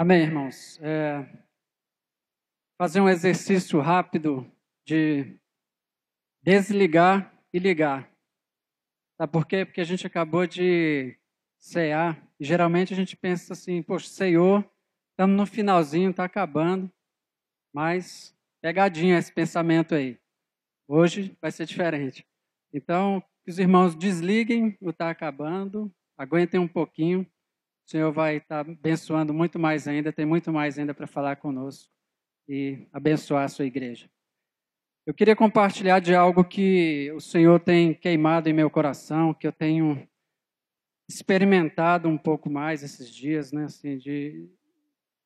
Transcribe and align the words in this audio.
Amém, 0.00 0.22
irmãos. 0.22 0.78
É, 0.80 1.28
fazer 2.80 3.00
um 3.00 3.08
exercício 3.08 3.80
rápido 3.80 4.48
de 4.86 5.36
desligar 6.40 7.36
e 7.52 7.58
ligar. 7.58 8.08
Sabe 9.16 9.32
por 9.32 9.44
quê? 9.44 9.64
Porque 9.64 9.80
a 9.80 9.84
gente 9.84 10.06
acabou 10.06 10.46
de 10.46 11.18
cear. 11.58 12.16
E 12.38 12.44
geralmente 12.44 12.94
a 12.94 12.96
gente 12.96 13.16
pensa 13.16 13.54
assim, 13.54 13.82
poxa, 13.82 14.06
ceiou, 14.06 14.64
estamos 15.10 15.36
no 15.36 15.44
finalzinho, 15.44 16.10
está 16.10 16.22
acabando. 16.22 16.88
Mas 17.74 18.32
pegadinha 18.62 19.18
esse 19.18 19.32
pensamento 19.32 19.96
aí. 19.96 20.16
Hoje 20.86 21.36
vai 21.42 21.50
ser 21.50 21.66
diferente. 21.66 22.24
Então, 22.72 23.20
que 23.44 23.50
os 23.50 23.58
irmãos 23.58 23.96
desliguem 23.96 24.78
o 24.80 24.90
está 24.90 25.10
acabando, 25.10 25.92
aguentem 26.16 26.60
um 26.60 26.68
pouquinho. 26.68 27.28
O 27.88 27.90
Senhor 27.90 28.12
vai 28.12 28.36
estar 28.36 28.66
tá 28.66 28.70
abençoando 28.70 29.32
muito 29.32 29.58
mais 29.58 29.88
ainda, 29.88 30.12
tem 30.12 30.26
muito 30.26 30.52
mais 30.52 30.78
ainda 30.78 30.92
para 30.92 31.06
falar 31.06 31.36
conosco 31.36 31.90
e 32.46 32.86
abençoar 32.92 33.44
a 33.44 33.48
sua 33.48 33.64
igreja. 33.64 34.10
Eu 35.06 35.14
queria 35.14 35.34
compartilhar 35.34 35.98
de 35.98 36.14
algo 36.14 36.44
que 36.44 37.10
o 37.12 37.20
Senhor 37.20 37.58
tem 37.58 37.94
queimado 37.94 38.46
em 38.46 38.52
meu 38.52 38.68
coração, 38.68 39.32
que 39.32 39.46
eu 39.46 39.52
tenho 39.52 40.06
experimentado 41.08 42.10
um 42.10 42.18
pouco 42.18 42.50
mais 42.50 42.82
esses 42.82 43.08
dias, 43.10 43.52
né, 43.52 43.64
assim, 43.64 43.96
de, 43.96 44.50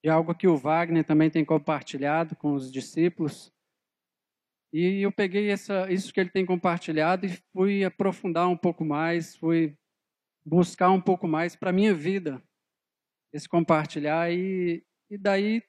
de 0.00 0.08
algo 0.08 0.32
que 0.32 0.46
o 0.46 0.56
Wagner 0.56 1.04
também 1.04 1.28
tem 1.28 1.44
compartilhado 1.44 2.36
com 2.36 2.52
os 2.52 2.70
discípulos. 2.70 3.52
E 4.72 5.02
eu 5.02 5.10
peguei 5.10 5.50
essa, 5.50 5.91
isso 5.91 6.14
que 6.14 6.20
ele 6.20 6.30
tem 6.30 6.47
compartilhado 6.47 7.26
e 7.26 7.42
fui 7.52 7.82
aprofundar 7.82 8.48
um 8.48 8.56
pouco 8.56 8.84
mais, 8.84 9.34
fui 9.34 9.76
buscar 10.47 10.91
um 10.91 11.00
pouco 11.00 11.26
mais 11.26 11.56
para 11.56 11.70
a 11.70 11.72
minha 11.72 11.92
vida, 11.92 12.41
esse 13.33 13.48
compartilhar. 13.48 14.30
E, 14.33 14.84
e 15.11 15.19
daí 15.19 15.62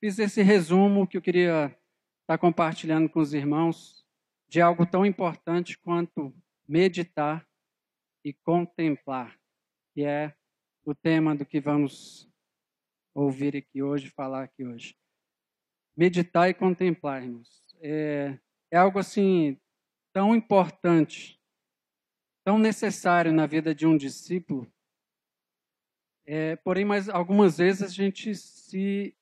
fiz 0.00 0.18
esse 0.18 0.42
resumo 0.42 1.06
que 1.06 1.16
eu 1.16 1.22
queria 1.22 1.66
estar 1.66 1.78
tá 2.26 2.38
compartilhando 2.38 3.08
com 3.08 3.20
os 3.20 3.34
irmãos 3.34 4.04
de 4.48 4.60
algo 4.60 4.86
tão 4.86 5.04
importante 5.04 5.78
quanto 5.78 6.34
meditar 6.68 7.46
e 8.24 8.32
contemplar, 8.32 9.38
que 9.94 10.04
é 10.04 10.34
o 10.84 10.94
tema 10.94 11.34
do 11.34 11.44
que 11.44 11.60
vamos 11.60 12.28
ouvir 13.14 13.56
aqui 13.56 13.82
hoje, 13.82 14.10
falar 14.10 14.44
aqui 14.44 14.64
hoje. 14.64 14.96
Meditar 15.96 16.48
e 16.48 16.54
contemplar, 16.54 17.22
irmãos 17.22 17.66
é, 17.80 18.38
é 18.70 18.76
algo 18.76 18.98
assim 18.98 19.58
tão 20.12 20.34
importante, 20.34 21.40
tão 22.44 22.58
necessário 22.58 23.32
na 23.32 23.46
vida 23.46 23.74
de 23.74 23.86
um 23.86 23.96
discípulo. 23.96 24.70
É, 26.26 26.56
porém, 26.56 26.84
mas 26.84 27.08
algumas 27.08 27.58
vezes 27.58 27.82
a 27.82 27.88
gente 27.88 28.34
se 28.34 29.16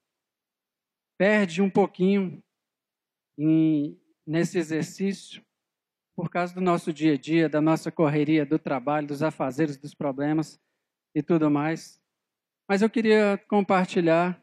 perde 1.19 1.61
um 1.61 1.69
pouquinho 1.69 2.43
em, 3.39 4.01
nesse 4.27 4.59
exercício 4.59 5.45
por 6.17 6.31
causa 6.31 6.55
do 6.55 6.61
nosso 6.61 6.93
dia 6.93 7.15
a 7.15 7.19
dia, 7.19 7.49
da 7.49 7.61
nossa 7.61 7.91
correria, 7.93 8.47
do 8.47 8.59
trabalho, 8.59 9.09
dos 9.09 9.23
afazeres, 9.23 9.77
dos 9.77 9.95
problemas 9.95 10.59
e 11.15 11.23
tudo 11.23 11.51
mais. 11.51 12.01
Mas 12.69 12.81
eu 12.81 12.89
queria 12.89 13.37
compartilhar 13.49 14.43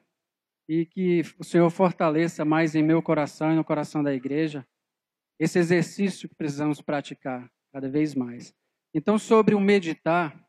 e 0.70 0.86
que 0.86 1.22
o 1.40 1.44
Senhor 1.44 1.70
fortaleça 1.70 2.46
mais 2.46 2.75
em 2.75 2.84
meu 2.84 3.02
coração 3.02 3.52
e 3.52 3.56
no 3.56 3.64
coração 3.64 4.03
da 4.03 4.14
igreja 4.14 4.68
esse 5.40 5.58
exercício 5.58 6.30
que 6.30 6.36
precisamos 6.36 6.81
praticar 6.81 7.52
cada 7.73 7.90
vez 7.90 8.14
mais. 8.14 8.53
Então, 8.94 9.18
sobre 9.18 9.56
o 9.56 9.59
meditar, 9.59 10.47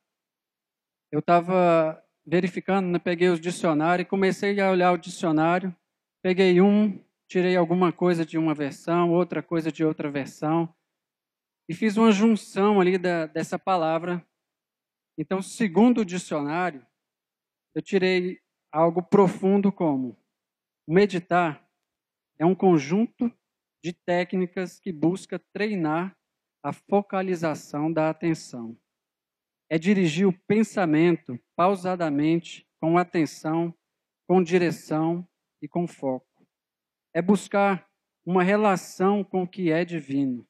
eu 1.10 1.20
estava 1.20 2.02
verificando, 2.24 2.88
né, 2.88 2.98
peguei 2.98 3.28
os 3.28 3.40
dicionários 3.40 4.08
comecei 4.08 4.60
a 4.60 4.70
olhar 4.70 4.92
o 4.92 4.98
dicionário. 4.98 5.74
Peguei 6.22 6.60
um, 6.60 7.02
tirei 7.28 7.56
alguma 7.56 7.92
coisa 7.92 8.24
de 8.24 8.38
uma 8.38 8.54
versão, 8.54 9.10
outra 9.10 9.42
coisa 9.42 9.72
de 9.72 9.84
outra 9.84 10.10
versão, 10.10 10.72
e 11.68 11.74
fiz 11.74 11.96
uma 11.96 12.12
junção 12.12 12.80
ali 12.80 12.96
da, 12.96 13.26
dessa 13.26 13.58
palavra. 13.58 14.24
Então, 15.18 15.42
segundo 15.42 16.02
o 16.02 16.04
dicionário, 16.04 16.86
eu 17.74 17.82
tirei 17.82 18.40
algo 18.70 19.02
profundo 19.02 19.72
como 19.72 20.16
meditar 20.86 21.62
é 22.38 22.46
um 22.46 22.54
conjunto 22.54 23.32
de 23.84 23.92
técnicas 23.92 24.80
que 24.80 24.92
busca 24.92 25.38
treinar 25.52 26.16
a 26.62 26.72
focalização 26.72 27.92
da 27.92 28.10
atenção. 28.10 28.76
É 29.72 29.78
dirigir 29.78 30.28
o 30.28 30.38
pensamento 30.46 31.40
pausadamente, 31.56 32.68
com 32.78 32.98
atenção, 32.98 33.74
com 34.28 34.42
direção 34.42 35.26
e 35.62 35.66
com 35.66 35.88
foco. 35.88 36.46
É 37.14 37.22
buscar 37.22 37.88
uma 38.22 38.42
relação 38.42 39.24
com 39.24 39.44
o 39.44 39.48
que 39.48 39.72
é 39.72 39.82
divino. 39.82 40.46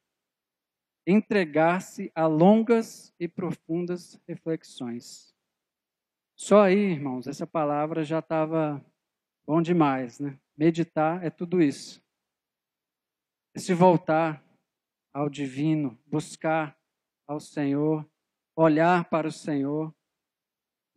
Entregar-se 1.06 2.10
a 2.16 2.26
longas 2.26 3.14
e 3.16 3.28
profundas 3.28 4.20
reflexões. 4.26 5.32
Só 6.34 6.62
aí, 6.62 6.90
irmãos, 6.90 7.28
essa 7.28 7.46
palavra 7.46 8.02
já 8.02 8.18
estava 8.18 8.84
bom 9.46 9.62
demais, 9.62 10.18
né? 10.18 10.36
Meditar 10.56 11.24
é 11.24 11.30
tudo 11.30 11.62
isso. 11.62 12.02
É 13.54 13.60
se 13.60 13.72
voltar 13.72 14.44
ao 15.14 15.30
divino, 15.30 15.96
buscar 16.08 16.76
ao 17.24 17.38
Senhor, 17.38 18.04
olhar 18.56 19.08
para 19.08 19.28
o 19.28 19.32
Senhor, 19.32 19.94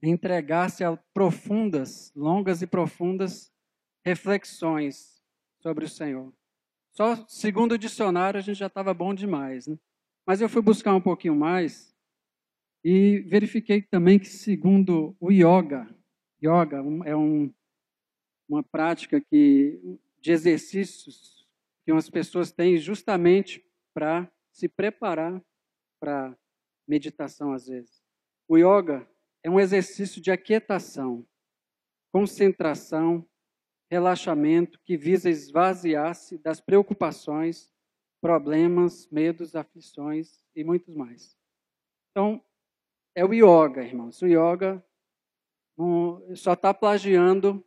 entregar-se 0.01 0.83
a 0.83 0.95
profundas, 1.13 2.11
longas 2.16 2.61
e 2.61 2.67
profundas 2.67 3.51
reflexões 4.03 5.21
sobre 5.61 5.85
o 5.85 5.89
Senhor. 5.89 6.33
Só 6.91 7.25
segundo 7.27 7.73
o 7.73 7.77
dicionário 7.77 8.38
a 8.38 8.41
gente 8.41 8.57
já 8.57 8.67
estava 8.67 8.94
bom 8.94 9.13
demais, 9.13 9.67
né? 9.67 9.77
Mas 10.25 10.41
eu 10.41 10.49
fui 10.49 10.61
buscar 10.61 10.95
um 10.95 11.01
pouquinho 11.01 11.35
mais 11.35 11.95
e 12.83 13.19
verifiquei 13.27 13.81
também 13.81 14.19
que, 14.19 14.27
segundo 14.27 15.15
o 15.19 15.31
yoga, 15.31 15.88
yoga 16.41 16.77
é 17.05 17.15
um, 17.15 17.53
uma 18.47 18.63
prática 18.63 19.19
que, 19.19 19.79
de 20.21 20.31
exercícios 20.31 21.45
que 21.83 21.91
umas 21.91 22.09
pessoas 22.09 22.51
têm 22.51 22.77
justamente 22.77 23.63
para 23.94 24.31
se 24.51 24.67
preparar 24.67 25.41
para 25.99 26.35
meditação, 26.88 27.53
às 27.53 27.68
vezes. 27.68 28.03
O 28.47 28.57
yoga 28.57 29.09
é 29.44 29.50
um 29.50 29.59
exercício 29.59 30.22
de 30.22 30.31
aquietação, 30.31 31.25
concentração, 32.12 33.28
relaxamento 33.90 34.79
que 34.84 34.97
visa 34.97 35.29
esvaziar-se 35.29 36.38
das 36.38 36.59
preocupações, 36.59 37.72
problemas, 38.22 39.07
medos, 39.09 39.56
aflições 39.56 40.44
e 40.56 40.63
muitos 40.63 40.95
mais. 40.95 41.38
Então, 42.12 42.44
é 43.13 43.24
o 43.24 43.34
yoga, 43.34 43.84
irmãos. 43.84 44.22
O 44.22 44.28
yoga 44.28 44.84
só 46.35 46.53
está 46.53 46.74
plagiando 46.74 47.63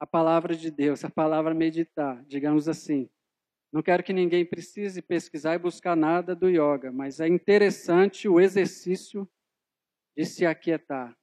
a 0.00 0.06
palavra 0.06 0.54
de 0.54 0.70
Deus, 0.70 1.04
a 1.04 1.10
palavra 1.10 1.54
meditar, 1.54 2.24
digamos 2.24 2.68
assim. 2.68 3.10
Não 3.72 3.82
quero 3.82 4.02
que 4.02 4.12
ninguém 4.12 4.44
precise 4.44 5.02
pesquisar 5.02 5.54
e 5.54 5.58
buscar 5.58 5.96
nada 5.96 6.34
do 6.34 6.48
yoga, 6.48 6.90
mas 6.92 7.20
é 7.20 7.28
interessante 7.28 8.28
o 8.28 8.40
exercício 8.40 9.28
de 10.16 10.24
se 10.24 10.46
aquietar, 10.46 11.16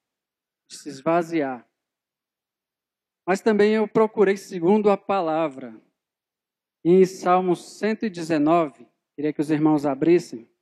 de 0.69 0.77
se 0.77 0.89
esvaziar. 0.89 1.67
Mas 3.25 3.41
também 3.41 3.73
eu 3.73 3.87
procurei 3.87 4.37
segundo 4.37 4.89
a 4.91 4.97
palavra. 4.97 5.81
Em 6.85 7.05
Salmos 7.05 7.77
119, 7.79 8.85
queria 9.15 9.31
que 9.31 9.39
os 9.41 9.49
irmãos 9.49 9.85
abrissem. 9.85 10.52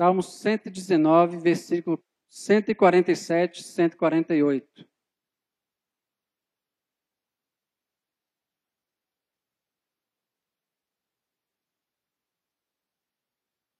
Salmo 0.00 0.22
119, 0.22 1.36
versículo 1.36 2.02
147 2.30 3.62
148. 3.62 4.88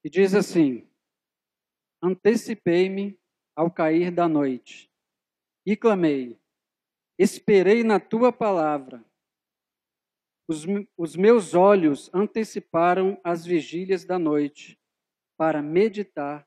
E 0.05 0.11
diz 0.11 0.35
assim: 0.35 0.87
Antecipei-me 2.03 3.19
ao 3.57 3.71
cair 3.71 4.11
da 4.11 4.29
noite 4.29 4.93
e 5.65 5.75
clamei, 5.75 6.39
esperei 7.19 7.83
na 7.83 7.99
tua 7.99 8.31
palavra. 8.31 9.03
Os, 10.47 10.67
os 10.99 11.17
meus 11.17 11.55
olhos 11.55 12.11
anteciparam 12.13 13.19
as 13.25 13.47
vigílias 13.47 14.05
da 14.05 14.19
noite 14.19 14.79
para 15.41 15.63
meditar 15.63 16.47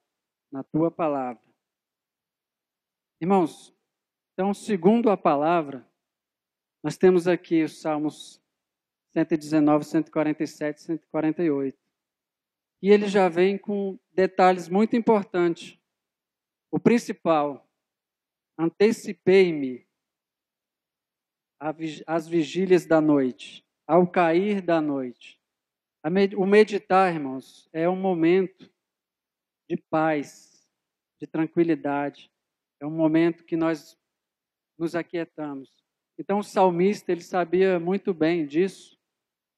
na 0.52 0.64
tua 0.64 0.92
palavra. 0.92 1.42
Irmãos, 3.20 3.76
então, 4.32 4.54
segundo 4.54 5.10
a 5.10 5.18
palavra, 5.18 5.84
nós 6.84 6.96
temos 6.96 7.28
aqui 7.28 7.64
os 7.64 7.82
Salmos 7.82 8.40
119, 9.14 9.84
147, 9.84 10.82
148. 10.84 11.76
E 12.84 12.92
ele 12.92 13.08
já 13.08 13.28
vem 13.30 13.58
com 13.58 13.98
detalhes 14.12 14.70
muito 14.70 14.96
importantes. 14.96 15.76
O 16.70 16.80
principal, 16.80 17.68
antecipei-me 18.60 19.88
às 22.06 22.28
vigílias 22.28 22.86
da 22.86 23.02
noite, 23.02 23.66
ao 23.88 24.06
cair 24.06 24.62
da 24.62 24.80
noite. 24.80 25.42
O 26.38 26.46
meditar, 26.46 27.12
irmãos, 27.12 27.68
é 27.74 27.90
um 27.90 27.96
momento 27.96 28.72
de 29.70 29.78
paz, 29.90 30.68
de 31.20 31.28
tranquilidade. 31.28 32.32
É 32.80 32.86
um 32.86 32.92
momento 32.92 33.44
que 33.44 33.56
nós 33.56 33.98
nos 34.78 34.96
aquietamos. 34.96 35.70
Então 36.18 36.40
o 36.40 36.44
salmista, 36.44 37.12
ele 37.12 37.22
sabia 37.22 37.80
muito 37.80 38.14
bem 38.14 38.46
disso, 38.46 39.00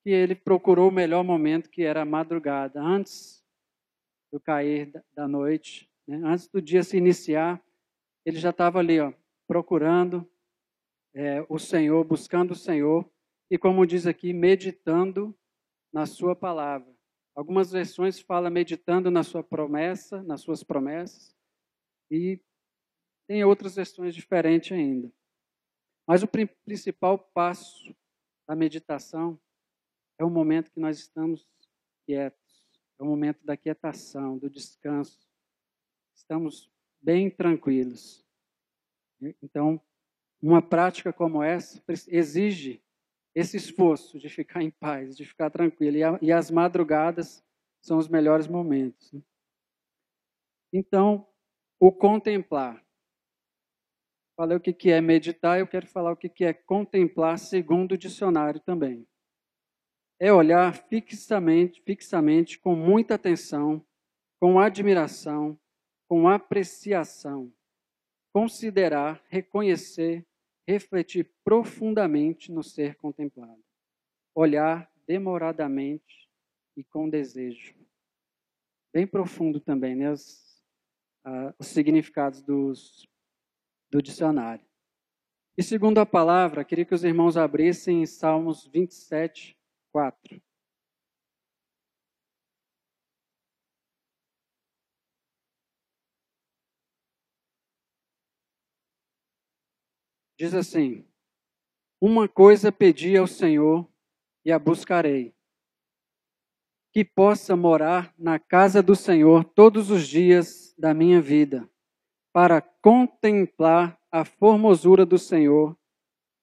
que 0.04 0.10
ele 0.10 0.36
procurou 0.36 0.90
o 0.90 0.94
melhor 0.94 1.24
momento, 1.24 1.70
que 1.70 1.84
era 1.84 2.04
a 2.04 2.06
madrugada, 2.06 2.80
antes 2.82 3.44
do 4.32 4.40
cair 4.40 4.92
da 5.14 5.28
noite, 5.28 5.90
né? 6.08 6.22
antes 6.24 6.48
do 6.48 6.62
dia 6.62 6.84
se 6.84 6.98
iniciar, 6.98 7.62
ele 8.26 8.38
já 8.38 8.52
estava 8.52 8.80
ali, 8.80 9.00
ó, 9.00 9.14
procurando 9.48 10.30
é, 11.14 11.46
o 11.50 11.58
Senhor, 11.58 12.04
buscando 12.04 12.52
o 12.52 12.56
Senhor, 12.56 13.10
e 13.50 13.58
como 13.58 13.86
diz 13.86 14.08
aqui, 14.08 14.34
meditando 14.34 15.36
na 15.94 16.06
sua 16.06 16.36
palavra. 16.36 16.95
Algumas 17.36 17.72
versões 17.72 18.20
falam 18.20 18.50
meditando 18.50 19.12
na 19.12 19.22
sua 19.22 19.44
promessa, 19.44 20.24
nas 20.24 20.40
suas 20.40 20.64
promessas, 20.64 21.36
e 22.10 22.40
tem 23.28 23.44
outras 23.44 23.76
versões 23.76 24.16
diferentes 24.16 24.72
ainda. 24.72 25.12
Mas 26.08 26.24
o 26.24 26.28
principal 26.64 27.20
passo 27.20 27.94
da 28.48 28.56
meditação 28.56 29.38
é 30.18 30.24
o 30.24 30.30
momento 30.30 30.72
que 30.72 30.80
nós 30.80 30.98
estamos 30.98 31.46
quietos, 32.06 32.64
é 32.98 33.04
o 33.04 33.06
momento 33.06 33.44
da 33.44 33.58
quietação, 33.58 34.38
do 34.38 34.50
descanso. 34.50 35.28
Estamos 36.16 36.72
bem 37.02 37.30
tranquilos. 37.30 38.26
Então, 39.42 39.82
uma 40.42 40.62
prática 40.62 41.12
como 41.12 41.44
essa 41.44 41.84
exige 42.08 42.82
esse 43.36 43.58
esforço 43.58 44.18
de 44.18 44.30
ficar 44.30 44.64
em 44.64 44.72
paz, 44.72 45.16
de 45.16 45.26
ficar 45.26 45.50
tranquilo. 45.50 46.18
E, 46.22 46.32
as 46.32 46.50
madrugadas 46.50 47.44
são 47.82 47.98
os 47.98 48.08
melhores 48.08 48.48
momentos. 48.48 49.12
Né? 49.12 49.22
Então, 50.74 51.28
o 51.80 51.92
contemplar. 51.92 52.84
Falei 54.36 54.58
o 54.58 54.62
que 54.62 54.90
é 54.90 55.00
meditar, 55.00 55.60
eu 55.60 55.68
quero 55.68 55.86
falar 55.86 56.12
o 56.12 56.18
que 56.18 56.44
é 56.44 56.54
contemplar 56.54 57.38
segundo 57.38 57.94
o 57.94 57.98
dicionário 57.98 58.60
também 58.60 59.08
é 60.20 60.32
olhar 60.32 60.74
fixamente, 60.74 61.82
fixamente, 61.82 62.58
com 62.60 62.76
muita 62.76 63.16
atenção, 63.16 63.86
com 64.40 64.60
admiração, 64.60 65.60
com 66.08 66.28
apreciação, 66.28 67.52
considerar, 68.34 69.22
reconhecer, 69.28 70.26
refletir 70.68 71.32
profundamente 71.44 72.52
no 72.52 72.64
ser 72.64 72.96
contemplado, 72.96 73.64
olhar 74.34 74.92
demoradamente 75.08 76.30
e 76.76 76.84
com 76.84 77.10
desejo. 77.10 77.76
Bem 78.94 79.06
profundo 79.06 79.60
também, 79.60 79.96
né? 79.96 80.12
Os, 80.12 80.64
os 81.60 81.68
significados 81.68 82.42
dos, 82.42 83.08
do 83.90 84.02
dicionário. 84.02 84.66
E 85.58 85.64
segundo 85.64 86.00
a 86.00 86.06
palavra, 86.06 86.66
queria 86.66 86.86
que 86.86 86.94
os 86.94 87.04
irmãos 87.04 87.38
abrissem 87.38 88.02
em 88.02 88.06
Salmos 88.06 88.68
27, 88.68 89.58
4. 89.92 90.42
Diz 100.38 100.54
assim: 100.54 101.06
Uma 102.00 102.28
coisa 102.28 102.72
pedi 102.72 103.16
ao 103.16 103.26
Senhor 103.26 103.88
e 104.44 104.52
a 104.52 104.60
buscarei, 104.60 105.34
que 106.92 107.06
possa 107.06 107.56
morar 107.56 108.14
na 108.18 108.38
casa 108.38 108.84
do 108.84 108.96
Senhor 108.96 109.44
todos 109.44 109.90
os 109.90 110.08
dias 110.08 110.76
da 110.78 110.94
minha 110.94 111.22
vida, 111.22 111.70
para 112.34 112.62
contemplar 112.62 114.00
a 114.12 114.26
formosura 114.26 115.06
do 115.06 115.18
Senhor 115.18 115.78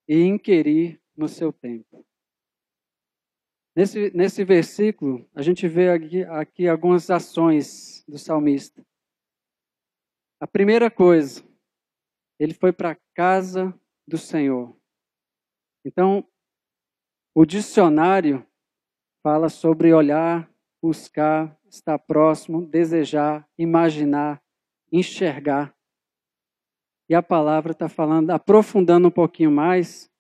e 0.08 0.22
inquirir 0.22 1.00
no 1.14 1.28
seu 1.28 1.52
tempo. 1.52 2.04
Nesse, 3.74 4.10
nesse 4.14 4.44
versículo, 4.44 5.26
a 5.34 5.40
gente 5.40 5.66
vê 5.66 5.90
aqui, 5.90 6.22
aqui 6.24 6.68
algumas 6.68 7.10
ações 7.10 8.04
do 8.06 8.18
salmista. 8.18 8.84
A 10.38 10.46
primeira 10.46 10.90
coisa, 10.90 11.42
ele 12.38 12.52
foi 12.52 12.72
para 12.72 12.90
a 12.90 12.96
casa 13.14 13.72
do 14.06 14.18
Senhor. 14.18 14.76
Então, 15.84 16.26
o 17.34 17.44
dicionário 17.44 18.46
fala 19.22 19.48
sobre 19.48 19.92
olhar, 19.92 20.50
buscar, 20.82 21.56
estar 21.68 21.98
próximo, 21.98 22.66
desejar, 22.66 23.48
imaginar, 23.58 24.42
enxergar. 24.90 25.74
E 27.08 27.14
a 27.14 27.22
palavra 27.22 27.72
está 27.72 27.88
falando, 27.88 28.30
aprofundando 28.30 29.08
um 29.08 29.10
pouquinho 29.10 29.50
mais, 29.50 30.10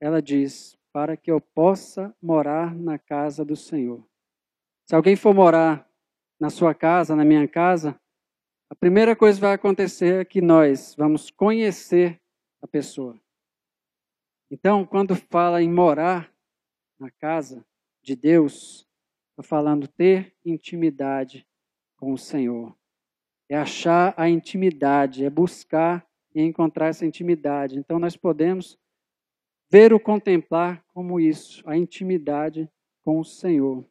ela 0.00 0.20
diz: 0.20 0.76
para 0.92 1.16
que 1.16 1.30
eu 1.30 1.40
possa 1.40 2.14
morar 2.22 2.74
na 2.74 2.98
casa 2.98 3.44
do 3.44 3.54
Senhor. 3.54 4.02
Se 4.88 4.94
alguém 4.94 5.16
for 5.16 5.34
morar 5.34 5.86
na 6.40 6.50
sua 6.50 6.74
casa, 6.74 7.14
na 7.14 7.24
minha 7.24 7.46
casa, 7.46 7.98
a 8.70 8.74
primeira 8.74 9.14
coisa 9.14 9.38
que 9.38 9.44
vai 9.44 9.54
acontecer 9.54 10.22
é 10.22 10.24
que 10.24 10.40
nós 10.40 10.94
vamos 10.96 11.30
conhecer 11.30 12.20
a 12.62 12.66
pessoa. 12.66 13.20
Então, 14.50 14.86
quando 14.86 15.16
fala 15.16 15.60
em 15.60 15.70
morar 15.70 16.32
na 16.98 17.10
casa 17.10 17.66
de 18.00 18.14
Deus, 18.14 18.86
está 19.30 19.42
falando 19.42 19.88
ter 19.88 20.34
intimidade 20.44 21.46
com 21.96 22.12
o 22.12 22.18
Senhor. 22.18 22.76
É 23.48 23.56
achar 23.56 24.14
a 24.16 24.28
intimidade, 24.28 25.24
é 25.24 25.30
buscar 25.30 26.06
e 26.32 26.40
encontrar 26.40 26.88
essa 26.88 27.04
intimidade. 27.04 27.76
Então, 27.76 27.98
nós 27.98 28.16
podemos 28.16 28.78
ver 29.68 29.92
o 29.92 29.98
contemplar 29.98 30.84
como 30.94 31.18
isso, 31.18 31.68
a 31.68 31.76
intimidade 31.76 32.70
com 33.04 33.18
o 33.18 33.24
Senhor. 33.24 33.84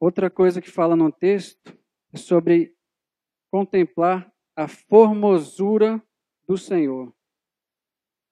Outra 0.00 0.30
coisa 0.30 0.60
que 0.60 0.70
fala 0.70 0.96
no 0.96 1.12
texto 1.12 1.78
é 2.12 2.16
sobre 2.16 2.74
contemplar 3.50 4.32
a 4.56 4.66
formosura 4.66 6.02
do 6.46 6.56
Senhor. 6.56 7.12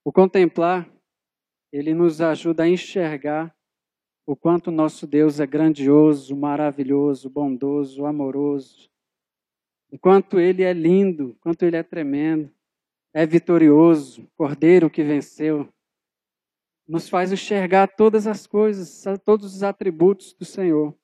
O 0.04 0.12
contemplar, 0.12 0.90
ele 1.72 1.94
nos 1.94 2.20
ajuda 2.20 2.64
a 2.64 2.68
enxergar 2.68 3.54
o 4.26 4.36
quanto 4.36 4.70
nosso 4.70 5.06
Deus 5.06 5.40
é 5.40 5.46
grandioso, 5.46 6.36
maravilhoso, 6.36 7.28
bondoso, 7.28 8.04
amoroso. 8.06 8.88
O 9.90 9.98
quanto 9.98 10.38
ele 10.38 10.62
é 10.62 10.72
lindo, 10.72 11.30
o 11.30 11.34
quanto 11.36 11.64
ele 11.64 11.76
é 11.76 11.82
tremendo 11.82 12.52
é 13.12 13.26
vitorioso, 13.26 14.28
cordeiro 14.36 14.88
que 14.88 15.02
venceu. 15.02 15.68
Nos 16.86 17.08
faz 17.08 17.32
enxergar 17.32 17.88
todas 17.88 18.26
as 18.26 18.46
coisas, 18.46 19.04
todos 19.24 19.54
os 19.54 19.62
atributos 19.62 20.32
do 20.32 20.44
Senhor. 20.44 20.96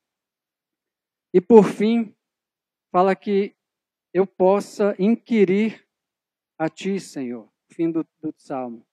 E 1.33 1.41
por 1.41 1.65
fim, 1.65 2.15
fala 2.91 3.15
que 3.15 3.55
eu 4.13 4.27
possa 4.27 4.95
inquirir 4.99 5.86
a 6.59 6.69
Ti, 6.69 6.99
Senhor. 7.01 7.49
Fim 7.73 7.91
do, 7.91 8.07
do 8.21 8.35
salmo. 8.37 8.87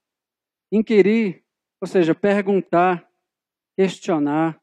Inquirir, 0.72 1.44
ou 1.80 1.88
seja, 1.88 2.16
perguntar, 2.16 3.08
questionar. 3.76 4.60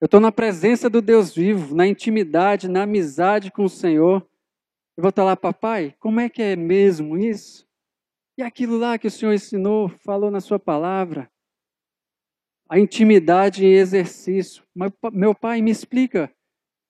Eu 0.00 0.06
estou 0.06 0.20
na 0.20 0.32
presença 0.32 0.90
do 0.90 1.00
Deus 1.00 1.34
vivo, 1.34 1.74
na 1.74 1.86
intimidade, 1.86 2.68
na 2.68 2.82
amizade 2.82 3.50
com 3.50 3.64
o 3.64 3.68
Senhor. 3.68 4.26
Eu 4.96 5.02
vou 5.02 5.10
estar 5.10 5.24
lá, 5.24 5.36
papai, 5.36 5.94
como 5.98 6.20
é 6.20 6.28
que 6.28 6.42
é 6.42 6.56
mesmo 6.56 7.16
isso? 7.16 7.66
E 8.36 8.42
aquilo 8.42 8.78
lá 8.78 8.98
que 8.98 9.06
o 9.06 9.10
Senhor 9.10 9.32
ensinou, 9.32 9.88
falou 9.88 10.30
na 10.30 10.40
sua 10.40 10.58
palavra, 10.58 11.30
a 12.68 12.78
intimidade 12.78 13.66
em 13.66 13.72
exercício. 13.72 14.64
Meu 15.12 15.34
pai, 15.34 15.60
me 15.60 15.70
explica. 15.70 16.34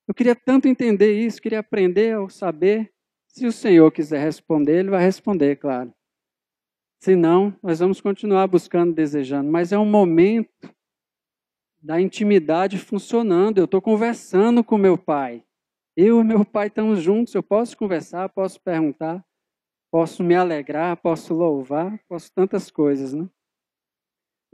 Eu 0.07 0.13
queria 0.13 0.35
tanto 0.35 0.67
entender 0.67 1.13
isso, 1.13 1.41
queria 1.41 1.59
aprender 1.59 2.17
ou 2.17 2.29
saber. 2.29 2.92
Se 3.33 3.47
o 3.47 3.51
Senhor 3.51 3.91
quiser 3.91 4.23
responder, 4.23 4.77
ele 4.77 4.91
vai 4.91 5.03
responder, 5.03 5.55
claro. 5.55 5.91
Se 7.01 7.15
não, 7.15 7.57
nós 7.63 7.79
vamos 7.79 7.99
continuar 7.99 8.45
buscando, 8.45 8.93
desejando. 8.93 9.51
Mas 9.51 9.71
é 9.71 9.77
um 9.77 9.89
momento 9.89 10.71
da 11.81 11.99
intimidade 11.99 12.77
funcionando. 12.77 13.57
Eu 13.57 13.65
estou 13.65 13.81
conversando 13.81 14.63
com 14.63 14.77
meu 14.77 14.99
pai. 14.99 15.43
Eu 15.97 16.21
e 16.21 16.23
meu 16.23 16.45
pai 16.45 16.67
estamos 16.67 17.01
juntos. 17.01 17.33
Eu 17.33 17.41
posso 17.41 17.75
conversar, 17.75 18.29
posso 18.29 18.61
perguntar. 18.61 19.25
Posso 19.91 20.23
me 20.23 20.35
alegrar, 20.35 20.95
posso 20.97 21.33
louvar, 21.33 21.99
posso 22.07 22.31
tantas 22.33 22.69
coisas, 22.69 23.13
né? 23.13 23.27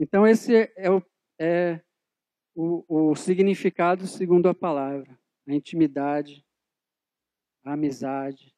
Então, 0.00 0.26
esse 0.26 0.72
é 0.74 0.90
o, 0.90 1.02
é 1.38 1.80
o, 2.54 3.10
o 3.10 3.14
significado 3.14 4.06
segundo 4.06 4.48
a 4.48 4.54
palavra: 4.54 5.18
a 5.46 5.54
intimidade, 5.54 6.44
a 7.64 7.74
amizade, 7.74 8.54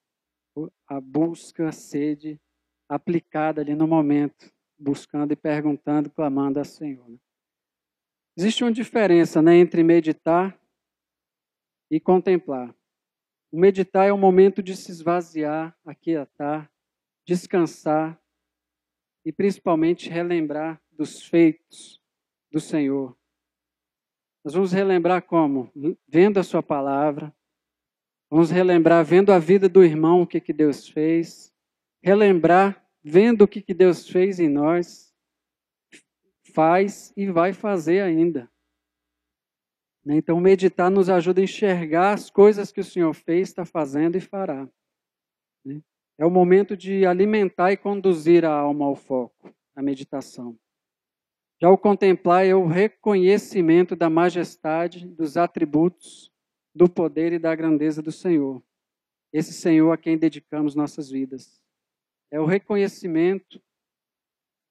a 0.87 1.01
busca, 1.01 1.69
a 1.69 1.73
sede 1.73 2.41
aplicada 2.89 3.61
ali 3.61 3.75
no 3.75 3.87
momento, 3.87 4.53
buscando 4.79 5.33
e 5.33 5.37
perguntando, 5.37 6.11
clamando 6.11 6.59
ao 6.59 6.65
Senhor. 6.65 7.09
Né? 7.09 7.19
Existe 8.37 8.65
uma 8.65 8.73
diferença 8.73 9.41
né, 9.41 9.57
entre 9.57 9.83
meditar 9.83 10.59
e 11.91 12.01
contemplar. 12.01 12.75
O 13.51 13.59
meditar 13.59 14.09
é 14.09 14.13
o 14.13 14.19
momento 14.19 14.63
de 14.63 14.75
se 14.75 14.91
esvaziar, 14.91 15.77
aquietar, 15.85 16.71
descansar 17.27 18.19
e 19.25 19.33
principalmente 19.33 20.09
relembrar 20.09 20.83
dos 20.91 21.23
feitos 21.23 22.01
do 22.51 22.61
Senhor. 22.61 23.17
Nós 24.45 24.55
vamos 24.55 24.73
relembrar 24.73 25.23
como? 25.23 25.71
Vendo 26.09 26.41
a 26.41 26.43
Sua 26.43 26.63
palavra, 26.63 27.35
vamos 28.33 28.51
relembrar 28.51 29.05
vendo 29.05 29.31
a 29.31 29.39
vida 29.39 29.69
do 29.69 29.85
irmão, 29.85 30.23
o 30.23 30.27
que, 30.27 30.41
que 30.41 30.55
Deus 30.55 30.89
fez, 30.89 31.53
relembrar 32.03 32.83
vendo 33.05 33.43
o 33.43 33.49
que, 33.49 33.61
que 33.61 33.75
Deus 33.75 34.09
fez 34.09 34.41
em 34.41 34.49
nós, 34.49 35.15
faz 36.55 37.13
e 37.15 37.27
vai 37.27 37.53
fazer 37.53 38.01
ainda. 38.01 38.51
Né? 40.03 40.17
Então, 40.17 40.41
meditar 40.41 40.91
nos 40.91 41.11
ajuda 41.11 41.43
a 41.43 41.45
enxergar 41.45 42.15
as 42.15 42.31
coisas 42.31 42.73
que 42.73 42.81
o 42.81 42.85
Senhor 42.85 43.13
fez, 43.13 43.51
está 43.51 43.67
fazendo 43.67 44.17
e 44.17 44.21
fará. 44.21 44.67
Né? 45.63 45.83
É 46.17 46.25
o 46.25 46.31
momento 46.31 46.75
de 46.75 47.05
alimentar 47.05 47.71
e 47.73 47.77
conduzir 47.77 48.47
a 48.47 48.55
alma 48.55 48.87
ao 48.87 48.97
foco, 48.97 49.55
a 49.77 49.83
meditação. 49.83 50.59
Já 51.61 51.69
o 51.69 51.77
contemplar 51.77 52.47
é 52.47 52.55
o 52.55 52.65
reconhecimento 52.65 53.95
da 53.95 54.09
majestade, 54.09 55.07
dos 55.07 55.37
atributos, 55.37 56.32
do 56.75 56.89
poder 56.89 57.33
e 57.33 57.39
da 57.39 57.55
grandeza 57.55 58.03
do 58.03 58.13
Senhor. 58.13 58.63
Esse 59.33 59.53
Senhor 59.53 59.91
a 59.93 59.97
quem 59.97 60.17
dedicamos 60.17 60.75
nossas 60.75 61.11
vidas. 61.11 61.61
É 62.31 62.41
o 62.41 62.47
reconhecimento, 62.47 63.63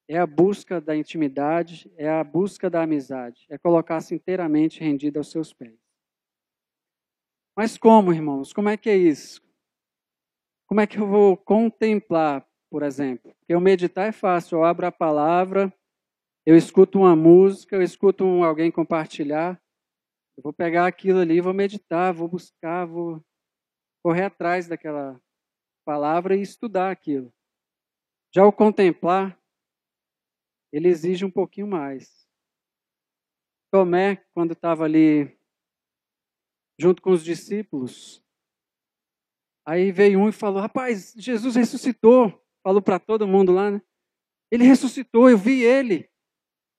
é 0.08 0.17
a 0.17 0.27
busca 0.27 0.81
da 0.81 0.96
intimidade, 0.96 1.91
é 1.96 2.10
a 2.10 2.24
busca 2.24 2.70
da 2.70 2.84
amizade, 2.84 3.46
é 3.50 3.58
colocar-se 3.58 4.13
inteiramente 4.13 4.79
rendido 4.79 5.20
aos 5.20 5.31
seus 5.31 5.53
pés. 5.53 5.79
Mas 7.55 7.77
como, 7.77 8.13
irmãos? 8.13 8.53
Como 8.53 8.70
é 8.70 8.77
que 8.77 8.89
é 8.89 8.98
isso? 8.98 9.41
Como 10.67 10.81
é 10.81 10.88
que 10.88 10.98
eu 10.98 11.08
vou 11.08 11.36
contemplar, 11.36 12.48
por 12.70 12.81
exemplo? 12.81 13.36
Porque 13.39 13.55
o 13.55 13.62
meditar 13.62 14.08
é 14.08 14.12
fácil, 14.12 14.58
eu 14.58 14.63
abro 14.63 14.86
a 14.88 14.91
palavra, 14.91 15.74
eu 16.46 16.55
escuto 16.55 17.00
uma 17.00 17.15
música, 17.15 17.75
eu 17.75 17.81
escuto 17.81 18.25
alguém 18.43 18.72
compartilhar, 18.72 19.62
eu 20.38 20.43
vou 20.43 20.53
pegar 20.53 20.88
aquilo 20.88 21.19
ali, 21.19 21.41
vou 21.41 21.53
meditar, 21.53 22.13
vou 22.13 22.27
buscar, 22.27 22.85
vou 22.85 23.23
correr 24.03 24.25
atrás 24.25 24.67
daquela 24.67 25.21
palavra 25.85 26.35
e 26.35 26.41
estudar 26.41 26.91
aquilo. 26.91 27.33
Já 28.33 28.45
o 28.45 28.53
contemplar, 28.53 29.38
ele 30.71 30.88
exige 30.88 31.25
um 31.25 31.31
pouquinho 31.31 31.67
mais. 31.67 32.27
Tomé, 33.71 34.17
quando 34.33 34.53
estava 34.53 34.85
ali 34.85 35.38
junto 36.79 37.01
com 37.01 37.11
os 37.11 37.23
discípulos, 37.23 38.23
aí 39.65 39.91
veio 39.91 40.19
um 40.19 40.29
e 40.29 40.33
falou: 40.33 40.61
Rapaz, 40.61 41.13
Jesus 41.15 41.55
ressuscitou. 41.55 42.41
Falou 42.63 42.81
para 42.81 43.00
todo 43.00 43.27
mundo 43.27 43.51
lá, 43.51 43.71
né? 43.71 43.81
Ele 44.51 44.63
ressuscitou, 44.65 45.29
eu 45.29 45.38
vi 45.38 45.63
ele. 45.63 46.09